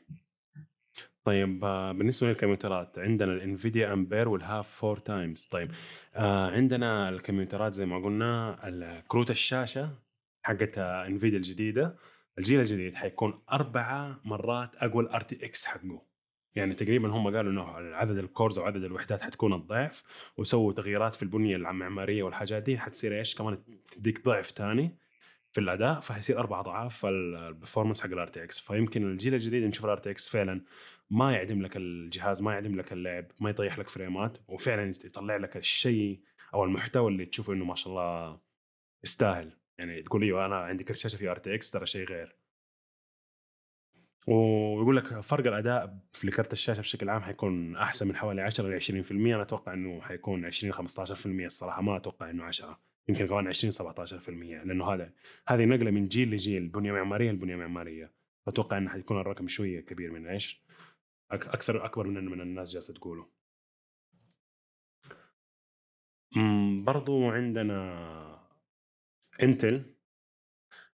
[1.23, 5.71] طيب آه، بالنسبة للكمبيوترات عندنا ال Nvidia Ampere will have four times طيب
[6.15, 9.89] آه عندنا الكمبيوترات زي ما قلنا كروت الشاشة
[10.43, 11.95] حقت Nvidia الجديدة.
[12.37, 16.01] الجيل الجديد حيكون أربعة مرات أقوى ال RTX حقه.
[16.57, 17.63] يعني تقريبا هم قالوا إنه
[17.95, 20.03] عدد ال cores أو عدد الوحدات حتكون الضعف
[20.37, 23.57] وسووا تغييرات في البنية المعماريه والحاجات دي حتصير إيش؟ كمان
[23.91, 24.97] تديك ضعف ثاني
[25.53, 29.97] في الأداء فحيصير أربع أضعاف ال performance حق ال RTX فيمكن الجيل الجديد نشوف ال
[29.97, 30.61] RTX فعلا
[31.09, 35.57] ما يعدم لك الجهاز ما يعدم لك اللعب ما يطيح لك فريمات وفعلا يطلع لك
[35.57, 36.21] الشيء
[36.53, 38.39] أو المحتوى اللي تشوفه إنه ما شاء الله
[39.03, 39.57] يستاهل.
[39.77, 42.35] يعني تقول إيوه أنا عندي كرت شاشة في RTX ترى شيء غير.
[44.27, 48.81] ويقول لك فرق الأداء في كرت الشاشة بشكل عام حيكون أحسن من حوالي 10 ل
[48.81, 51.81] 20% أنا أتوقع إنه حيكون 20 15% الصراحة.
[51.81, 55.13] ما أتوقع إنه 10 يمكن كمان 20 17% لأنه هذا
[55.47, 58.13] هذه نقلة من جيل لجيل بنية معمارية لبنية معمارية.
[58.45, 60.63] فاتوقع إنه حيكون الرقم شوية كبير من إيش؟
[61.31, 63.27] أكثر أكبر من من الناس جالسة تقوله.
[66.83, 68.47] برضو عندنا
[69.43, 69.95] انتل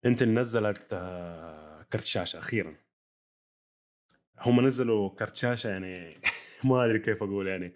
[0.07, 2.82] انتل نزلت آه، كرت شاشة أخيرا.
[4.43, 6.17] هم نزلوا كرت شاشة يعني
[6.65, 7.75] ما أدري كيف أقول يعني.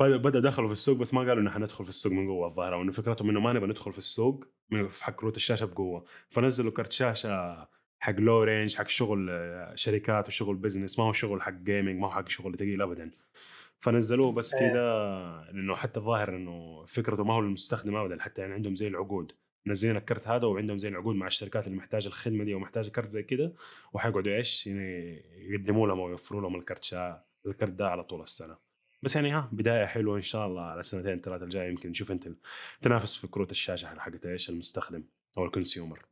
[0.00, 2.82] بدا دخلوا في السوق بس ما قالوا إنه حندخل في السوق من قوة الظاهر أو
[2.82, 6.04] إنه فكرتهم إنه ما نبغى ندخل في السوق من- في حق كروت الشاشة بقوة.
[6.30, 7.56] فنزلوا كرت شاشة
[8.00, 12.06] حق low range حق شغل آه، شركات وشغل business ما هو شغل حق gaming ما
[12.06, 13.10] هو حق شغل ثقيل ابدا.
[13.80, 14.60] فنزلوه بس إيه.
[14.60, 14.80] كذا
[15.52, 19.32] لأنه حتى الظاهر إنه فكرته ما هو للمستخدم ابدا حتى يعني عندهم زي العقود.
[19.66, 23.22] منزلين الكرت هذا وعندهم زي العقود مع الشركات اللي محتاجة الخدمة دي ومحتاجة كرت زي
[23.22, 23.52] كذا
[23.92, 28.56] وحيقعدوا إيش؟ يعني يقدموا لهم أو يوفروا لهم الكرت شا الكرت ده على طول السنة.
[29.02, 31.68] بس يعني ها بداية حلوة إن شاء الله على السنتين ثلاثة الجاية.
[31.68, 32.28] يمكن نشوف Intel
[32.82, 35.04] تنافس في كروت الشاشة حقت إيش؟ المستخدم
[35.38, 36.06] أو ال consumer.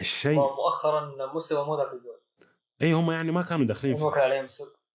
[0.00, 2.20] الشيء مؤخرا مستوى مو ذاك الزود.
[2.82, 4.48] إي هم يعني ما كانوا داخلين في عليهم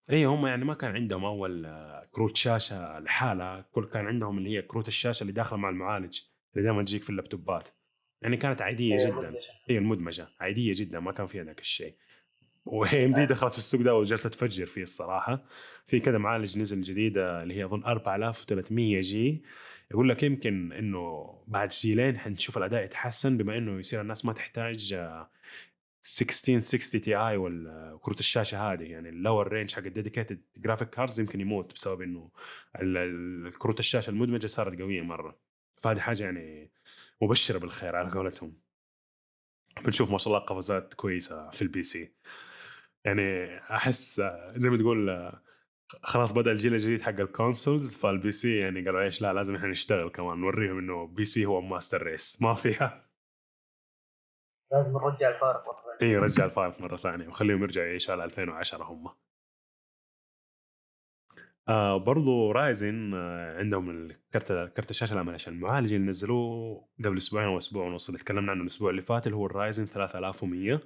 [0.09, 1.67] إي هم يعني ما كان عندهم أول
[2.11, 3.65] كروت شاشة لحالها.
[3.71, 6.19] كل كان عندهم اللي هي كروت الشاشة اللي داخلة مع المعالج.
[6.55, 7.67] اللي دائما تجيك في اللابتوبات.
[8.21, 9.33] يعني كانت عادية جدا.
[9.69, 10.27] هي المدمجة.
[10.39, 11.95] عادية جدا ما كان فيها ذاك الشيء.
[12.65, 15.45] و AMD دخلت في السوق ده وجالسة تفجر فيه الصراحة.
[15.85, 19.43] في كذا معالج نزل جديد آه، اللي هي أظن 4300 G.
[19.91, 24.93] يقول لك يمكن إنه بعد جيلين حنشوف الأداء يتحسن بما إنه يصير الناس ما تحتاج
[24.93, 25.29] آه،
[26.03, 28.83] 1660 Ti وكروت الشاشة هذه.
[28.83, 32.31] يعني ال lower range حق ال dedicated graphic cards يمكن يموت بسبب إنه
[32.81, 35.48] ال- ال- كروت الشاشة المدمجة صارت قوية مرة.
[35.81, 36.71] فهذه حاجة يعني
[37.21, 38.53] مبشرة بالخير على قولتهم.
[39.85, 42.13] بنشوف ما شاء الله قفزات كويسة في ال PC.
[43.05, 44.21] يعني أحس
[44.55, 45.31] زي ما تقول
[46.03, 49.67] خلاص بدأ الجيل الجديد حق ال consoles فال PC يعني قالوا إيش لا لازم إحنا
[49.67, 53.09] نشتغل كمان نوريهم إنه PC هو master race ما فيها.
[54.71, 56.13] لازم نرجع الفارق مرة ثانية.
[56.13, 59.09] إي رجع الفارق مرة ثانية وخليهم يرجعوا يعيشوا على 2010 هم.
[61.69, 67.47] آه برضو Ryzen آه عندهم الكرت كرت الشاشة لا معلش المعالج اللي نزلوه قبل أسبوعين
[67.47, 70.81] أو أسبوع ونص اللي تكلمنا عنه الأسبوع اللي فات اللي هو ال Ryzen 3100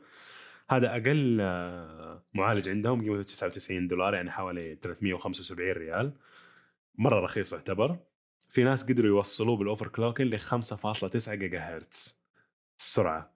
[0.69, 6.13] هذا أقل آه معالج عندهم قيمته 99 دولار يعني حوالي 375 ريال.
[6.95, 7.97] مرة رخيص يعتبر.
[8.49, 12.23] في ناس قدروا يوصلوه بال overclocking ل 5.9 جيجا هرتز
[12.79, 13.34] السرعه.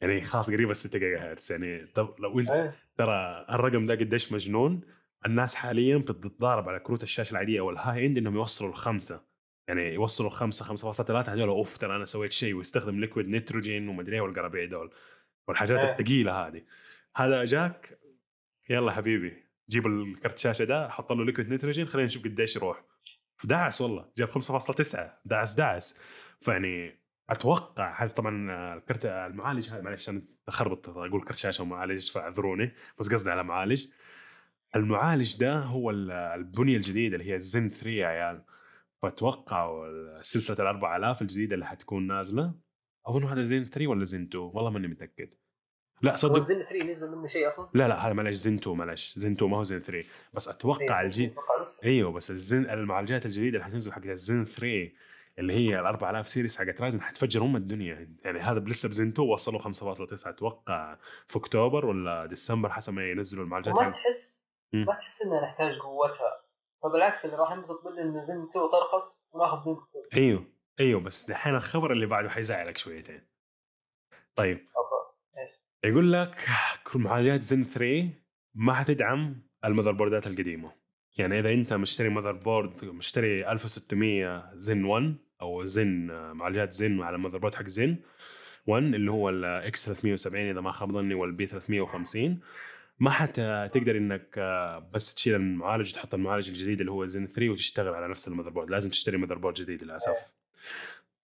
[0.00, 2.74] يعني خلاص قريبة 6 جيجا هرتز يعني طب لو انت إيه.
[2.96, 4.80] ترى الرقم ده قديش مجنون؟
[5.26, 9.24] الناس حاليا بتتضارب على كروت الشاشة العادية أو ال high end إنهم يوصلوا الخمسة.
[9.68, 14.20] يعني يوصلوا الخمسة 5.3 هذول أوف ترى أنا سويت شيء ويستخدم liquid nitrogen ومدري إيه
[14.20, 14.90] والقرابيع دول
[15.48, 15.92] والحاجات إيه.
[15.92, 16.62] الثقيلة هذه.
[17.16, 17.98] هذا جاك؟
[18.70, 22.84] يلا حبيبي جيب الكرت شاشة ده حط له liquid nitrogen خلينا نشوف قديش يروح.
[23.44, 25.98] دعس والله جاب 5.9 دعس دعس
[26.40, 32.74] فيعني أتوقع هذا طبعا الكرت المعالج هذا معلش أنا اخربط أقول كرت شاشة ومعالج فأعذروني
[32.98, 33.86] بس قصدي على معالج.
[34.76, 38.42] المعالج ده هو ال- البنية الجديدة اللي هي الزن 3 يا عيال.
[39.02, 39.70] فاتوقع
[40.20, 42.54] سلسلة ال 4000 الجديدة اللي حتكون نازلة؟
[43.06, 45.28] أظن هذا زين 3 ولا زين 2 والله ماني متأكد.
[46.02, 48.76] لا هو صدق الزن 3 نزل منه شيء أصلا؟ لا لا هذا معلش زين 2
[48.76, 49.18] معلش.
[49.18, 51.30] زين 2 ما هو زين 3 بس أتوقع إيه، لسه.
[51.84, 54.92] إيوه بس الزن المعالجات الجديدة اللي حتنزل حق الزن 3
[55.38, 58.08] اللي هي ال 4000 series حقت Ryzen حتفجر ام الدنيا.
[58.24, 60.96] يعني هذا لسه بزن 2 وصلوا 5.9 أتوقع
[61.26, 63.78] في أكتوبر ولا ديسمبر حسب ما ينزلوا المعالجات.
[63.78, 64.41] حق- تحس.
[64.72, 66.42] ما تحس إننا نحتاج قوتها.
[66.82, 69.76] فبالعكس اللي راح ينبسط منه ان زن 2 ترخص وناخذ زن
[70.10, 70.44] 2 أيوه
[70.80, 73.28] أيوه بس دحين الخبر اللي بعده حيزعلك شويتين.
[74.36, 74.56] طيب.
[74.56, 75.52] اتفضل
[75.84, 76.36] يقول لك
[76.84, 78.10] كل معالجات زن 3
[78.54, 80.72] ما حتدعم ال motherboard ات القديمة.
[81.18, 87.38] يعني إذا أنت مشتري motherboard مشتري 1600 زن 1 أو زن معالجات زن على ال
[87.38, 87.96] motherboard حق زن
[88.66, 92.40] 1 اللي هو ال X 370 إذا ما خاب ظني وال B 350
[93.02, 94.38] ما حتقدر إنك
[94.92, 98.70] بس تشيل المعالج وتحط المعالج الجديد اللي هو زن 3 وتشتغل على نفس ال motherboard
[98.70, 100.32] لازم تشتري motherboard جديد للأسف.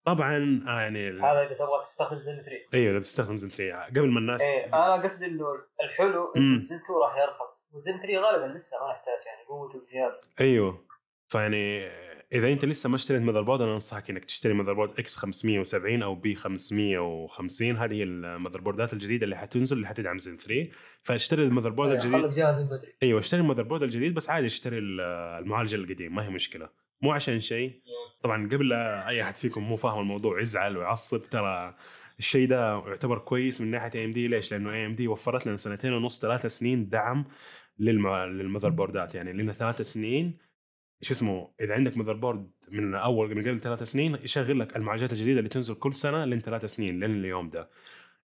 [0.04, 4.10] طبعا آه، يعني هذا إذا تبغى تستخدم زن 3 أيوه إذا بتستخدم زن 3 قبل
[4.10, 5.44] ما الناس إيه أنا قصدي إنه
[5.84, 7.66] الحلو زن 2 راح يرخص.
[7.72, 10.84] وزن 3 غالبا لسه ما يحتاج يعني قوته زياده أيوه.
[11.28, 11.88] فيعني
[12.32, 16.34] إذا أنت لسه ما اشتريت motherboard أنا أنصحك إنك تشتري motherboard X 570 أو B
[16.34, 20.70] 550 هذه هي ال motherboard ات الجديدة اللي حتنزل اللي حتدعم زين 3
[21.02, 22.34] فاشتري ال motherboard إيه، الجديد.
[22.34, 25.00] جاهز بدري أيوه اشتري ال motherboard الجديد بس عادي اشتري ال-
[25.42, 26.68] المعالج القديم ما هي مشكلة.
[27.02, 27.82] مو عشان شيء.
[28.22, 31.74] طبعا قبل لا أي أحد فيكم مو فاهم الموضوع يزعل ويعصب ترى
[32.18, 36.46] الشيء ده يعتبر كويس من ناحية AMD ليش؟ لأنه AMD وفرت لنا سنتين ونص ثلاث
[36.46, 37.24] سنين دعم.
[37.78, 39.14] لل motherboard ات.
[39.14, 40.47] يعني لنا ثلاث سنين
[41.00, 45.38] شو اسمه إذا عندك motherboard من أول من قبل ثلاث سنين يشغل لك المعالجات الجديدة
[45.38, 47.70] اللي تنزل كل سنة لين ثلاث سنين لين اليوم ده.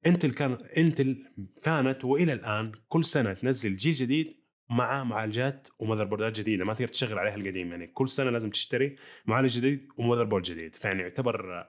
[0.07, 1.27] Intel كان Intel
[1.63, 6.65] كانت وإلى الآن كل سنة تنزل جيل جديد مع معالجات و motherboard ات جديدة.
[6.65, 8.97] ما تقدر تشغل عليها القديم يعني كل سنة لازم تشتري
[9.27, 10.75] معالج جديد و motherboard جديد.
[10.75, 11.67] فيعني يعتبر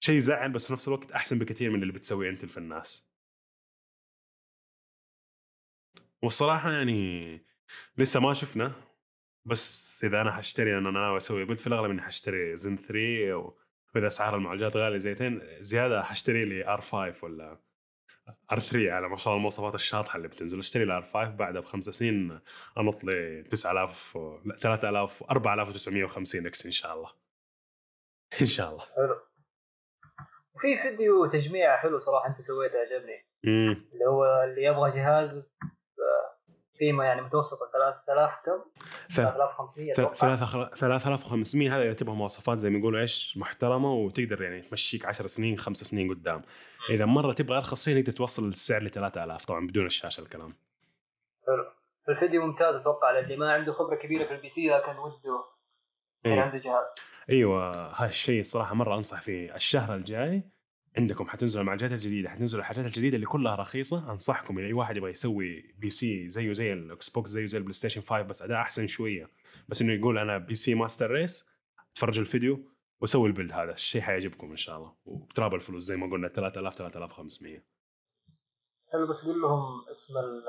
[0.00, 3.12] شيء زعل بس في نفس الوقت أحسن بكثير من اللي بتسويه Intel في الناس.
[6.22, 7.40] والصراحة يعني
[7.98, 8.91] لسه ما شفنا
[9.44, 13.58] بس إذا أنا حاشتري أنا ناوي أسوي build في الأغلب إني حاشتري زن 3 و-
[13.94, 17.58] وإذا أسعار المعالجات غالية زيتين زيادة حاشتري لي R 5 ولا
[18.52, 20.58] R 3 على ما شاء الله المواصفات الشاطحة اللي بتنزل.
[20.58, 22.40] أشتري لي R 5 بعدها بخمس سنين
[22.78, 27.10] أنط لي 9000 و- لا 3000 4950 X إن شاء الله.
[28.42, 28.80] إن شاء الله.
[28.96, 29.20] حلو.
[30.54, 33.26] وفي فيديو تجميع حلو صراحة أنت سويته عجبني.
[33.44, 35.46] اللي هو اللي يبغى جهاز
[36.82, 38.64] قيمة يعني متوسطة 3000 كم؟
[39.08, 40.74] 3500 أتوقع.
[40.74, 45.84] 3500 هذا تبغى مواصفات زي ما يقولوا إيش؟ محترمة وتقدر يعني تمشيك 10 سنين 5
[45.84, 46.42] سنين قدام.
[46.90, 50.56] إذا مرة تبغى أرخص شيء تقدر توصل السعر ل 3000 طبعا بدون الشاشة الكلام.
[51.46, 51.64] حلو.
[52.08, 55.32] الفيديو ممتاز أتوقع للي ما عنده خبرة كبيرة في ال PC لكن وده يصير
[56.26, 56.40] إيه.
[56.40, 56.94] عنده جهاز.
[57.30, 59.54] إيوه هذا الشيء الصراحه مرة أنصح فيه.
[59.54, 60.42] الشهر الجاي
[60.98, 65.10] عندكم حتنزل المعالجات الجديده حتنزل الحاجات الجديدة اللي كلها رخيصة أنصحكم إذا أي واحد يبغى
[65.10, 69.30] يسوي PC زيه زي ال Xbox زيه زي ال PlayStation 5 بس أداء أحسن شوية.
[69.68, 71.44] بس إنه يقول أنا PC master race
[71.94, 72.60] تفرج الفيديو
[73.00, 74.94] وسوي ال build هذا الشيء حيعجبكم إن شاء الله.
[75.04, 77.62] وتراب الفلوس زي ما قلنا 3000 3500
[78.92, 80.44] حلو بس قول لهم اسم ال-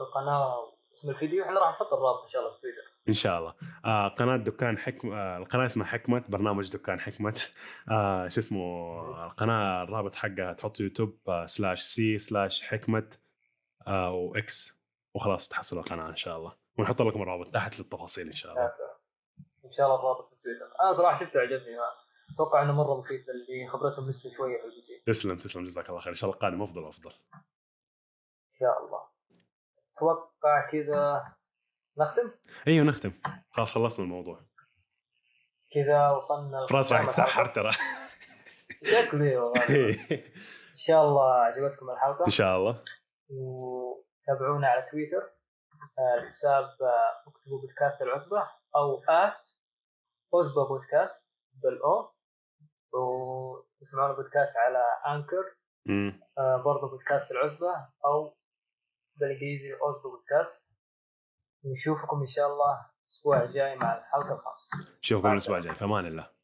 [0.00, 1.44] القناة اسم الفيديو.
[1.44, 2.89] إحنا راح نحط الرابط إن شاء الله في تويتر.
[3.08, 3.54] إن شاء الله.
[3.84, 7.42] آه قناة دكان حكم آه القناة اسمها حكمه برنامج دكان حكمه
[7.90, 13.10] آه شو اسمه القناة الرابط حقها تحط يوتيوب آه slash C slash حكمه
[13.86, 14.80] آه و X
[15.14, 16.56] وخلاص تحصل القناة إن شاء الله.
[16.78, 18.72] ونحط لكم الرابط تحت للتفاصيل إن شاء الله.
[19.64, 20.74] إن شاء الله الرابط في تويتر.
[20.80, 21.76] أنا صراحة شفته عجبني
[22.34, 25.02] أتوقع إنه مرة مفيد اللي خبرتهم لسه شوية في ال PC.
[25.06, 26.10] تسلم تسلم جزاك الله خير.
[26.10, 27.10] إن شاء الله القادم أفضل وأفضل.
[27.10, 29.00] إن شاء الله.
[29.96, 31.34] أتوقع كذا
[31.98, 32.30] نختم؟
[32.68, 33.12] أيوه نختم.
[33.50, 34.44] خلاص خلصنا الموضوع.
[35.74, 37.46] كذا وصلنا فراس راح يتسحر.
[37.46, 37.70] ترى.
[38.82, 39.64] شكله والله.
[40.70, 42.24] إن شاء الله عجبتكم الحلقة.
[42.24, 42.80] إن شاء الله.
[43.30, 45.22] وتابعونا على تويتر
[45.98, 49.50] آه، الحساب آه، اكتبوا بودكاست العزبة أو آت
[50.34, 52.12] عزبة بودكاست بالأو
[52.92, 54.84] وتسمعون البودكاست على
[55.16, 55.56] أنكر
[55.86, 56.20] مم.
[56.38, 58.36] آه، برضو بودكاست العزبة أو
[59.14, 60.69] بالإنجليزي عزبة بودكاست.
[61.64, 64.70] نشوفكم إن شاء الله الأسبوع الجاي مع الحلقة الخامسة.
[65.02, 65.74] نشوفكم الأسبوع الجاي.
[65.74, 66.39] في أمان الله.